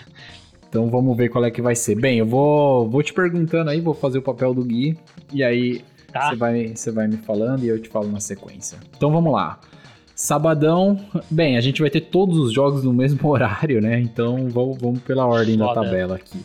Então 0.67 0.89
vamos 0.89 1.15
ver 1.15 1.29
qual 1.29 1.45
é 1.45 1.49
que 1.49 1.61
vai 1.61 1.73
ser. 1.75 1.95
Bem, 1.95 2.17
eu 2.17 2.25
vou, 2.25 2.89
vou 2.89 3.01
te 3.01 3.13
perguntando 3.13 3.69
aí, 3.69 3.79
vou 3.79 3.93
fazer 3.93 4.17
o 4.17 4.21
papel 4.21 4.53
do 4.53 4.63
Gui 4.63 4.97
e 5.31 5.41
aí 5.41 5.81
tá. 6.11 6.29
você 6.29 6.35
vai, 6.35 6.67
você 6.67 6.91
vai 6.91 7.07
me 7.07 7.15
falando 7.17 7.63
e 7.63 7.69
eu 7.69 7.81
te 7.81 7.87
falo 7.87 8.11
na 8.11 8.19
sequência. 8.19 8.77
Então 8.97 9.09
vamos 9.09 9.31
lá. 9.31 9.59
Sabadão, 10.15 10.99
bem, 11.31 11.57
a 11.57 11.61
gente 11.61 11.79
vai 11.81 11.89
ter 11.89 12.01
todos 12.01 12.37
os 12.37 12.51
jogos 12.51 12.83
no 12.83 12.93
mesmo 12.93 13.19
horário, 13.29 13.81
né? 13.81 13.99
Então 14.01 14.49
vamos, 14.49 14.77
vamos 14.77 15.01
pela 15.01 15.25
ordem 15.25 15.57
da 15.57 15.65
Foda. 15.67 15.81
tabela 15.83 16.15
aqui. 16.15 16.43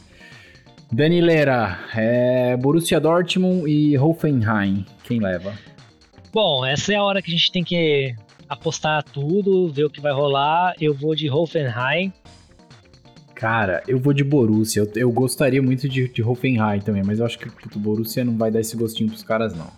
Danileira, 0.91 1.79
é 1.95 2.57
Borussia 2.57 2.99
Dortmund 3.01 3.69
e 3.69 3.99
Hoffenheim. 3.99 4.87
Quem 5.05 5.19
leva? 5.21 5.53
Bom, 6.33 6.65
essa 6.65 6.93
é 6.93 6.97
a 6.97 7.03
hora 7.03 7.23
que 7.23 7.31
a 7.31 7.35
gente 7.35 7.51
tem 7.51 7.65
que 7.65 8.15
apostar 8.49 9.03
tudo, 9.03 9.71
ver 9.73 9.85
o 9.85 9.91
que 9.91 10.01
vai 10.01 10.13
rolar. 10.13 10.75
Eu 10.81 10.95
vou 10.95 11.15
de 11.15 11.31
Hoffenheim. 11.31 12.13
Cara, 13.35 13.83
eu 13.87 13.99
vou 13.99 14.13
de 14.13 14.25
Borussia. 14.25 14.83
Eu, 14.83 14.93
eu 14.97 15.13
gostaria 15.13 15.63
muito 15.63 15.89
de, 15.89 16.09
de 16.09 16.23
Hoffenheim 16.23 16.81
também, 16.81 17.03
mas 17.05 17.19
eu 17.21 17.27
acho 17.27 17.39
que 17.39 17.49
o 17.49 17.79
Borussia 17.79 18.25
não 18.25 18.37
vai 18.37 18.51
dar 18.51 18.61
esse 18.61 18.77
gostinho 18.77 19.09
pros 19.09 19.23
caras, 19.23 19.55
não. 19.55 19.71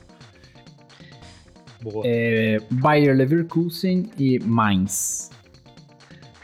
Boa. 1.83 2.03
É, 2.07 2.59
Bayer 2.71 3.17
Leverkusen 3.17 4.11
e 4.19 4.39
Mainz. 4.39 5.31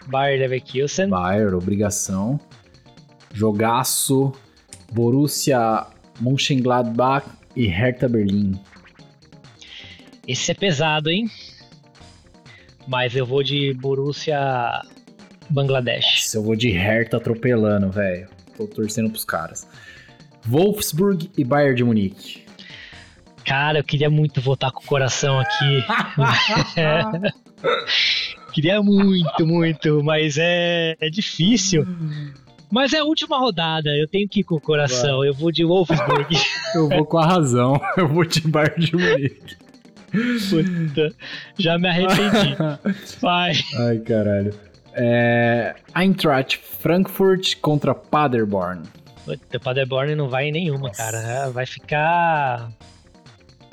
Bayer 0.07 0.41
Leverkusen. 0.41 1.09
Bayer, 1.09 1.55
obrigação. 1.55 2.41
Jogaço. 3.33 4.33
Borussia 4.93 5.87
Mönchengladbach 6.21 7.27
e 7.55 7.67
Hertha 7.67 8.09
Berlim. 8.09 8.59
Esse 10.27 10.51
é 10.51 10.55
pesado, 10.55 11.11
hein? 11.11 11.31
Mas 12.87 13.15
eu 13.15 13.27
vou 13.27 13.43
de 13.43 13.73
Borussia 13.75 14.39
Bangladesh. 15.51 16.23
Nossa, 16.23 16.37
eu 16.39 16.43
vou 16.43 16.57
de 16.57 16.71
Hertha 16.71 17.17
atropelando, 17.17 17.91
velho. 17.91 18.29
Tô 18.57 18.67
torcendo 18.67 19.11
pros 19.11 19.25
caras. 19.25 19.67
Wolfsburg 20.45 21.31
e 21.37 21.45
Bayern 21.45 21.77
de 21.77 21.85
Munique. 21.85 22.45
Cara, 23.45 23.79
eu 23.79 23.85
queria 23.85 24.11
muito 24.11 24.41
votar 24.41 24.73
com 24.73 24.81
o 24.81 24.87
coração 24.87 25.39
aqui. 25.39 25.85
queria 28.53 28.83
muito, 28.83 29.47
muito, 29.47 30.03
mas 30.03 30.37
é, 30.39 30.97
é 31.01 31.09
difícil. 31.09 31.87
Mas 32.71 32.93
é 32.93 32.99
a 32.99 33.05
última 33.05 33.39
rodada, 33.39 33.91
eu 33.91 34.09
tenho 34.09 34.29
que 34.29 34.41
ir 34.41 34.45
com 34.45 34.57
o 34.57 34.61
coração. 34.61 35.19
Vai. 35.19 35.29
Eu 35.29 35.35
vou 35.35 35.53
de 35.53 35.65
Wolfsburg. 35.65 36.37
eu 36.75 36.89
vou 36.89 37.05
com 37.05 37.19
a 37.19 37.27
razão. 37.27 37.81
Eu 37.97 38.09
vou 38.09 38.25
de 38.25 38.41
Bayern 38.41 38.85
de 38.85 38.97
Munique. 38.97 39.66
Puta, 40.51 41.15
já 41.59 41.79
me 41.79 41.89
arrependi. 41.89 42.57
Vai. 43.21 43.53
Ai, 43.79 43.99
caralho. 43.99 44.55
É, 44.95 45.75
Eintracht 45.95 46.59
Frankfurt 46.59 47.57
contra 47.61 47.95
Paderborn. 47.95 48.83
Puta, 49.25 49.61
Paderborn 49.61 50.15
não 50.15 50.29
vai 50.29 50.49
em 50.49 50.53
nenhuma, 50.53 50.89
Nossa. 50.89 51.03
cara. 51.03 51.51
Vai 51.51 51.67
ficar 51.67 52.71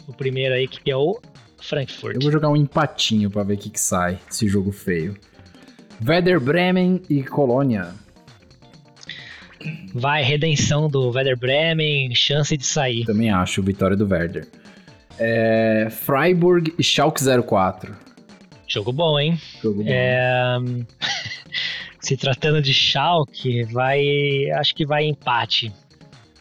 o 0.07 0.13
primeiro 0.13 0.53
aí, 0.53 0.67
que 0.67 0.91
é 0.91 0.97
o 0.97 1.19
Frankfurt. 1.61 2.15
Eu 2.15 2.21
vou 2.21 2.31
jogar 2.31 2.49
um 2.49 2.57
empatinho 2.57 3.29
pra 3.29 3.43
ver 3.43 3.53
o 3.53 3.57
que, 3.57 3.69
que 3.69 3.79
sai 3.79 4.19
desse 4.27 4.47
jogo 4.47 4.71
feio. 4.71 5.15
Werder 6.05 6.39
Bremen 6.39 7.01
e 7.09 7.23
Colônia. 7.23 7.93
Vai, 9.93 10.23
redenção 10.23 10.89
do 10.89 11.09
Werder 11.11 11.37
Bremen, 11.37 12.13
chance 12.13 12.57
de 12.57 12.65
sair. 12.65 13.05
Também 13.05 13.29
acho, 13.29 13.61
vitória 13.61 13.95
do 13.95 14.05
Werder. 14.05 14.47
É, 15.19 15.87
Freiburg 15.89 16.73
e 16.77 16.83
Schalke 16.83 17.21
04. 17.23 17.95
Jogo 18.67 18.91
bom, 18.91 19.19
hein? 19.19 19.39
Jogo 19.61 19.83
bom. 19.83 19.89
É, 19.89 20.57
Se 21.99 22.17
tratando 22.17 22.61
de 22.61 22.73
Schalke, 22.73 23.63
vai. 23.63 24.51
Acho 24.51 24.75
que 24.75 24.85
vai 24.85 25.05
empate. 25.05 25.71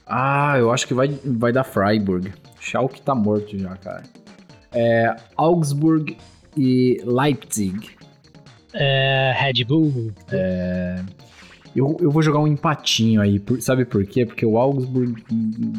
Ah, 0.07 0.55
eu 0.59 0.73
acho 0.73 0.87
que 0.87 0.95
vai, 0.95 1.09
vai 1.25 1.53
dar 1.53 1.63
Freiburg. 1.63 2.33
Schalke 2.61 3.01
tá 3.01 3.15
morto 3.15 3.57
já, 3.57 3.77
cara. 3.77 4.03
É, 4.73 5.15
Augsburg 5.37 6.17
e 6.57 7.01
Leipzig. 7.05 7.91
É, 8.75 9.33
Red 9.37 9.65
Bull. 9.65 10.13
Eu, 11.75 11.97
eu 12.01 12.11
vou 12.11 12.23
jogar 12.23 12.39
um 12.41 12.47
empatinho 12.47 13.21
aí, 13.21 13.39
por- 13.39 13.61
sabe 13.63 13.85
por 13.87 14.05
quê? 14.05 14.27
Porque 14.27 14.45
o 14.45 14.59
Augsburg 14.59 15.25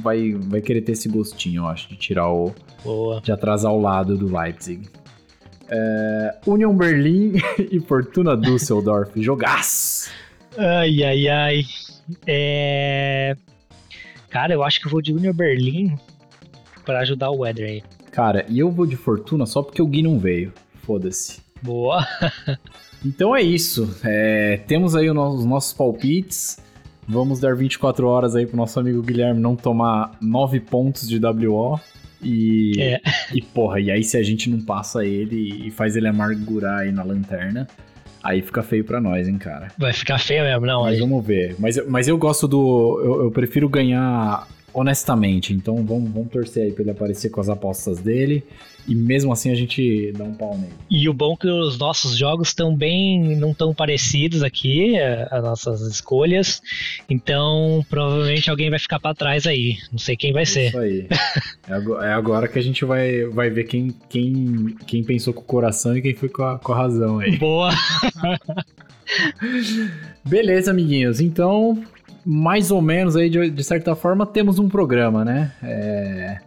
vai, 0.02 0.32
vai 0.34 0.60
querer 0.62 0.82
ter 0.82 0.94
esse 0.94 1.08
gostinho, 1.08 1.62
eu 1.64 1.68
acho, 1.68 1.88
de 1.90 1.96
tirar 1.96 2.30
o. 2.32 2.54
Boa. 2.84 3.22
de 3.22 3.32
atrasar 3.32 3.72
o 3.72 3.80
lado 3.80 4.18
do 4.18 4.36
Leipzig. 4.36 4.90
É, 5.70 6.36
Union 6.46 6.76
Berlin 6.76 7.34
e 7.72 7.80
Fortuna 7.80 8.36
Düsseldorf. 8.36 9.12
Jogaço! 9.22 10.10
Ai, 10.58 11.04
ai, 11.04 11.28
ai. 11.28 11.62
É... 12.28 13.36
Cara, 14.30 14.54
eu 14.54 14.64
acho 14.64 14.80
que 14.82 14.88
eu 14.88 14.92
vou 14.92 15.02
de 15.02 15.14
Union 15.14 15.34
Berlin 15.34 15.96
pra 16.84 17.00
ajudar 17.02 17.30
o 17.30 17.40
Weather 17.40 17.70
aí. 17.70 17.84
Cara, 18.12 18.46
e 18.50 18.60
eu 18.60 18.70
vou 18.72 18.86
de 18.86 18.96
Fortuna 18.96 19.46
só 19.46 19.62
porque 19.64 19.82
o 19.82 19.88
Gui 19.88 20.02
não 20.04 20.18
veio. 20.20 20.52
Foda-se. 20.82 21.40
Boa. 21.64 22.06
Então 23.06 23.36
é 23.36 23.42
isso. 23.42 23.98
É, 24.02 24.62
temos 24.66 24.96
aí 24.96 25.10
os 25.10 25.44
nossos 25.46 25.74
palpites. 25.74 26.58
Vamos 27.06 27.38
dar 27.38 27.54
24 27.54 28.08
horas 28.08 28.34
aí 28.34 28.46
pro 28.46 28.56
nosso 28.56 28.80
amigo 28.80 29.02
Guilherme 29.02 29.42
não 29.42 29.58
tomar 29.58 30.12
9 30.22 30.62
pontos 30.62 31.06
de 31.10 31.20
WO. 31.20 31.78
E, 32.22 32.72
É. 32.80 33.02
e 33.34 33.42
porra, 33.42 33.82
e 33.82 33.92
aí 33.92 34.06
se 34.06 34.16
a 34.16 34.24
gente 34.24 34.50
não 34.50 34.62
passa 34.62 35.04
ele 35.06 35.68
e 35.68 35.70
faz 35.70 35.98
ele 35.98 36.08
amargurar 36.08 36.80
aí 36.80 36.94
na 36.94 37.04
lanterna, 37.04 37.68
aí 38.24 38.42
fica 38.42 38.64
feio 38.64 38.86
pra 38.86 39.02
nós, 39.02 39.28
hein, 39.28 39.38
cara. 39.38 39.68
Vai 39.78 39.92
ficar 39.92 40.18
feio 40.18 40.44
mesmo, 40.46 40.66
não. 40.66 40.84
Mas 40.84 40.94
aí. 40.94 41.00
vamos 41.02 41.26
ver. 41.26 41.58
Mas, 41.60 41.76
eu- 41.76 41.90
mas 41.90 42.08
eu 42.08 42.18
gosto 42.18 42.48
do. 42.48 43.02
Eu, 43.04 43.24
eu 43.24 43.32
prefiro 43.32 43.68
ganhar 43.68 44.48
honestamente. 44.74 45.54
Então 45.54 45.76
vamos, 45.86 46.10
vamos 46.10 46.30
torcer 46.32 46.64
aí 46.64 46.72
pra 46.72 46.84
ele 46.84 46.92
aparecer 46.92 47.30
com 47.30 47.42
as 47.42 47.50
apostas 47.50 48.00
dele. 48.00 48.46
E 48.88 48.94
mesmo 48.96 49.32
assim 49.32 49.50
a 49.50 49.56
gente 49.56 50.12
dá 50.18 50.24
um 50.26 50.34
pau 50.34 50.58
nele. 50.58 50.74
E 50.90 51.08
o 51.08 51.14
bom 51.14 51.34
é 51.34 51.38
que 51.38 51.48
os 51.48 51.78
nossos 51.78 52.18
jogos 52.18 52.50
estão 52.50 52.76
bem, 52.76 53.36
não 53.38 53.54
tão 53.54 53.74
parecidos 53.74 54.44
aqui, 54.44 54.98
a- 55.00 55.28
as 55.32 55.44
nossas 55.44 55.82
escolhas. 55.82 56.62
Então, 57.10 57.86
provavelmente 57.90 58.50
alguém 58.50 58.70
vai 58.70 58.80
ficar 58.80 59.00
pra 59.00 59.14
trás 59.14 59.48
aí. 59.48 59.78
Não 59.92 59.98
sei 60.00 60.16
quem 60.18 60.34
vai 60.34 60.46
ser. 60.46 60.68
Isso 60.68 60.78
aí. 60.80 61.08
É 61.66 62.06
é 62.10 62.14
agora 62.14 62.48
que 62.48 62.60
a 62.60 62.62
gente 62.62 62.84
vai, 62.84 63.24
vai 63.26 63.50
ver 63.50 63.64
quem, 63.64 63.96
quem, 64.10 64.76
quem 64.86 65.02
pensou 65.04 65.34
com 65.34 65.40
o 65.42 65.46
coração 65.46 65.96
e 65.96 66.02
quem 66.02 66.14
foi 66.14 66.28
com 66.28 66.44
a, 66.44 66.60
com 66.60 66.74
a 66.74 66.78
razão 66.78 67.20
aí. 67.20 67.38
Boa. 67.38 67.70
Beleza, 70.26 70.72
amiguinhos. 70.72 71.20
Então, 71.20 71.82
mais 72.26 72.72
ou 72.72 72.82
menos 72.82 73.16
aí, 73.16 73.30
de, 73.30 73.50
de 73.50 73.64
certa 73.64 73.96
forma, 73.96 74.26
temos 74.26 74.60
um 74.60 74.68
programa, 74.70 75.24
né? 75.26 75.52
É, 75.64 76.38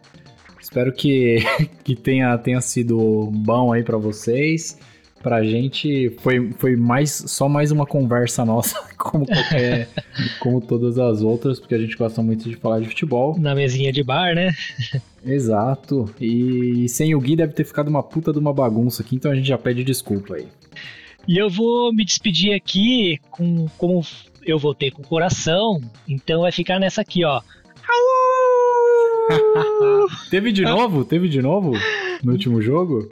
Espero 0.77 0.93
que, 0.93 1.39
que 1.83 1.97
tenha, 1.97 2.37
tenha 2.37 2.61
sido 2.61 3.31
bom 3.33 3.73
aí 3.73 3.83
pra 3.83 3.97
vocês. 3.97 4.79
Pra 5.23 5.43
gente 5.43 6.11
foi, 6.19 6.53
foi 6.59 6.77
mais 6.77 7.11
só 7.11 7.49
mais 7.49 7.73
uma 7.73 7.87
conversa 7.87 8.45
nossa, 8.45 8.79
como 8.99 9.25
qualquer, 9.25 9.89
como 10.39 10.61
todas 10.61 10.99
as 10.99 11.23
outras, 11.23 11.59
porque 11.59 11.75
a 11.75 11.79
gente 11.79 11.97
gosta 11.97 12.23
muito 12.23 12.47
de 12.47 12.57
falar 12.57 12.81
de 12.81 12.89
futebol. 12.89 13.39
Na 13.39 13.55
mesinha 13.55 13.91
de 13.91 14.05
bar, 14.05 14.35
né? 14.35 14.53
Exato. 15.25 16.15
E 16.21 16.87
sem 16.91 17.15
o 17.15 17.21
Gui 17.21 17.37
deve 17.37 17.55
ter 17.55 17.65
ficado 17.65 17.89
uma 17.89 18.03
puta 18.03 18.31
de 18.31 18.39
uma 18.39 18.53
bagunça 18.53 19.03
aqui, 19.03 19.17
então 19.17 19.31
a 19.31 19.35
gente 19.35 19.49
já 19.49 19.57
pede 19.57 19.83
desculpa 19.83 20.35
aí. 20.35 20.47
E 21.27 21.39
eu 21.39 21.49
vou 21.49 21.91
me 21.91 22.05
despedir 22.05 22.53
aqui 22.53 23.19
com 23.31 23.67
como 23.79 24.03
eu 24.45 24.59
votei 24.59 24.91
com 24.91 25.01
o 25.01 25.07
coração. 25.07 25.81
Então 26.07 26.43
vai 26.43 26.53
ficar 26.53 26.79
nessa 26.79 27.01
aqui, 27.01 27.25
ó. 27.25 27.41
Teve 30.31 30.53
de 30.53 30.63
novo? 30.63 31.05
Teve 31.05 31.29
de 31.29 31.41
novo? 31.43 31.73
No 32.23 32.33
último 32.33 32.61
jogo? 32.63 33.09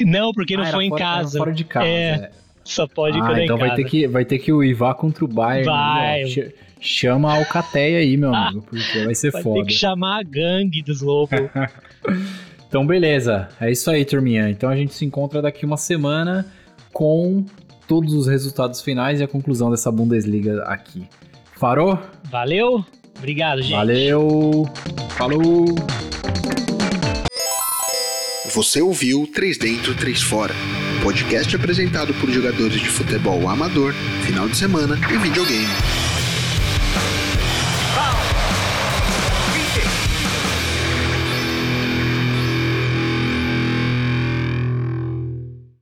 Não, 0.00 0.32
porque 0.32 0.56
não 0.56 0.64
Ah, 0.64 0.68
foi 0.72 0.84
em 0.86 0.88
fora- 0.88 1.00
casa. 1.04 1.38
Fora 1.38 1.52
de 1.52 1.64
casa. 1.64 1.86
É, 1.86 1.90
é. 2.10 2.30
Só 2.64 2.86
pode 2.86 3.18
ah, 3.20 3.38
é 3.40 3.44
então 3.44 3.56
em 3.56 3.60
vai 3.60 3.68
casa. 3.70 3.82
ter, 3.82 3.88
que, 3.88 4.06
vai 4.06 4.24
ter 4.24 4.38
que 4.38 4.52
o 4.52 4.62
Ivar 4.62 4.94
contra 4.94 5.24
o 5.24 5.28
Bayern. 5.28 5.64
Vai. 5.66 6.24
ó. 6.24 6.26
Ch- 6.28 6.52
Chama 6.84 7.32
a 7.32 7.36
Alcateia 7.38 7.98
aí, 7.98 8.16
meu 8.16 8.34
amigo, 8.34 8.62
porque 8.68 9.04
vai 9.04 9.14
ser 9.14 9.30
Vai 9.30 9.40
foda. 9.42 9.60
ter 9.60 9.66
que 9.66 9.72
chamar 9.72 10.18
a 10.18 10.22
gangue 10.24 10.82
dos 10.82 11.00
lobos. 11.00 11.30
Então, 12.68 12.86
beleza. 12.86 13.50
É 13.60 13.70
isso 13.70 13.90
aí, 13.90 14.02
turminha. 14.02 14.48
Então 14.48 14.70
a 14.70 14.74
gente 14.74 14.94
se 14.94 15.04
encontra 15.04 15.42
daqui 15.42 15.66
uma 15.66 15.76
semana 15.76 16.46
com 16.90 17.44
todos 17.86 18.14
os 18.14 18.26
resultados 18.26 18.80
finais 18.80 19.20
e 19.20 19.22
a 19.22 19.28
conclusão 19.28 19.70
dessa 19.70 19.92
Bundesliga 19.92 20.62
aqui. 20.62 21.06
Farou? 21.54 21.98
Valeu? 22.30 22.82
Obrigado, 23.18 23.62
gente. 23.62 23.72
Valeu! 23.72 24.68
Falou! 25.16 25.66
Você 28.54 28.82
ouviu 28.82 29.28
3 29.34 29.56
Dentro, 29.58 29.94
3 29.94 30.22
Fora. 30.22 30.54
Podcast 31.02 31.56
apresentado 31.56 32.12
por 32.14 32.30
jogadores 32.30 32.80
de 32.80 32.88
futebol 32.88 33.48
amador, 33.48 33.92
final 34.24 34.48
de 34.48 34.56
semana 34.56 34.98
e 35.10 35.16
videogame. 35.18 36.01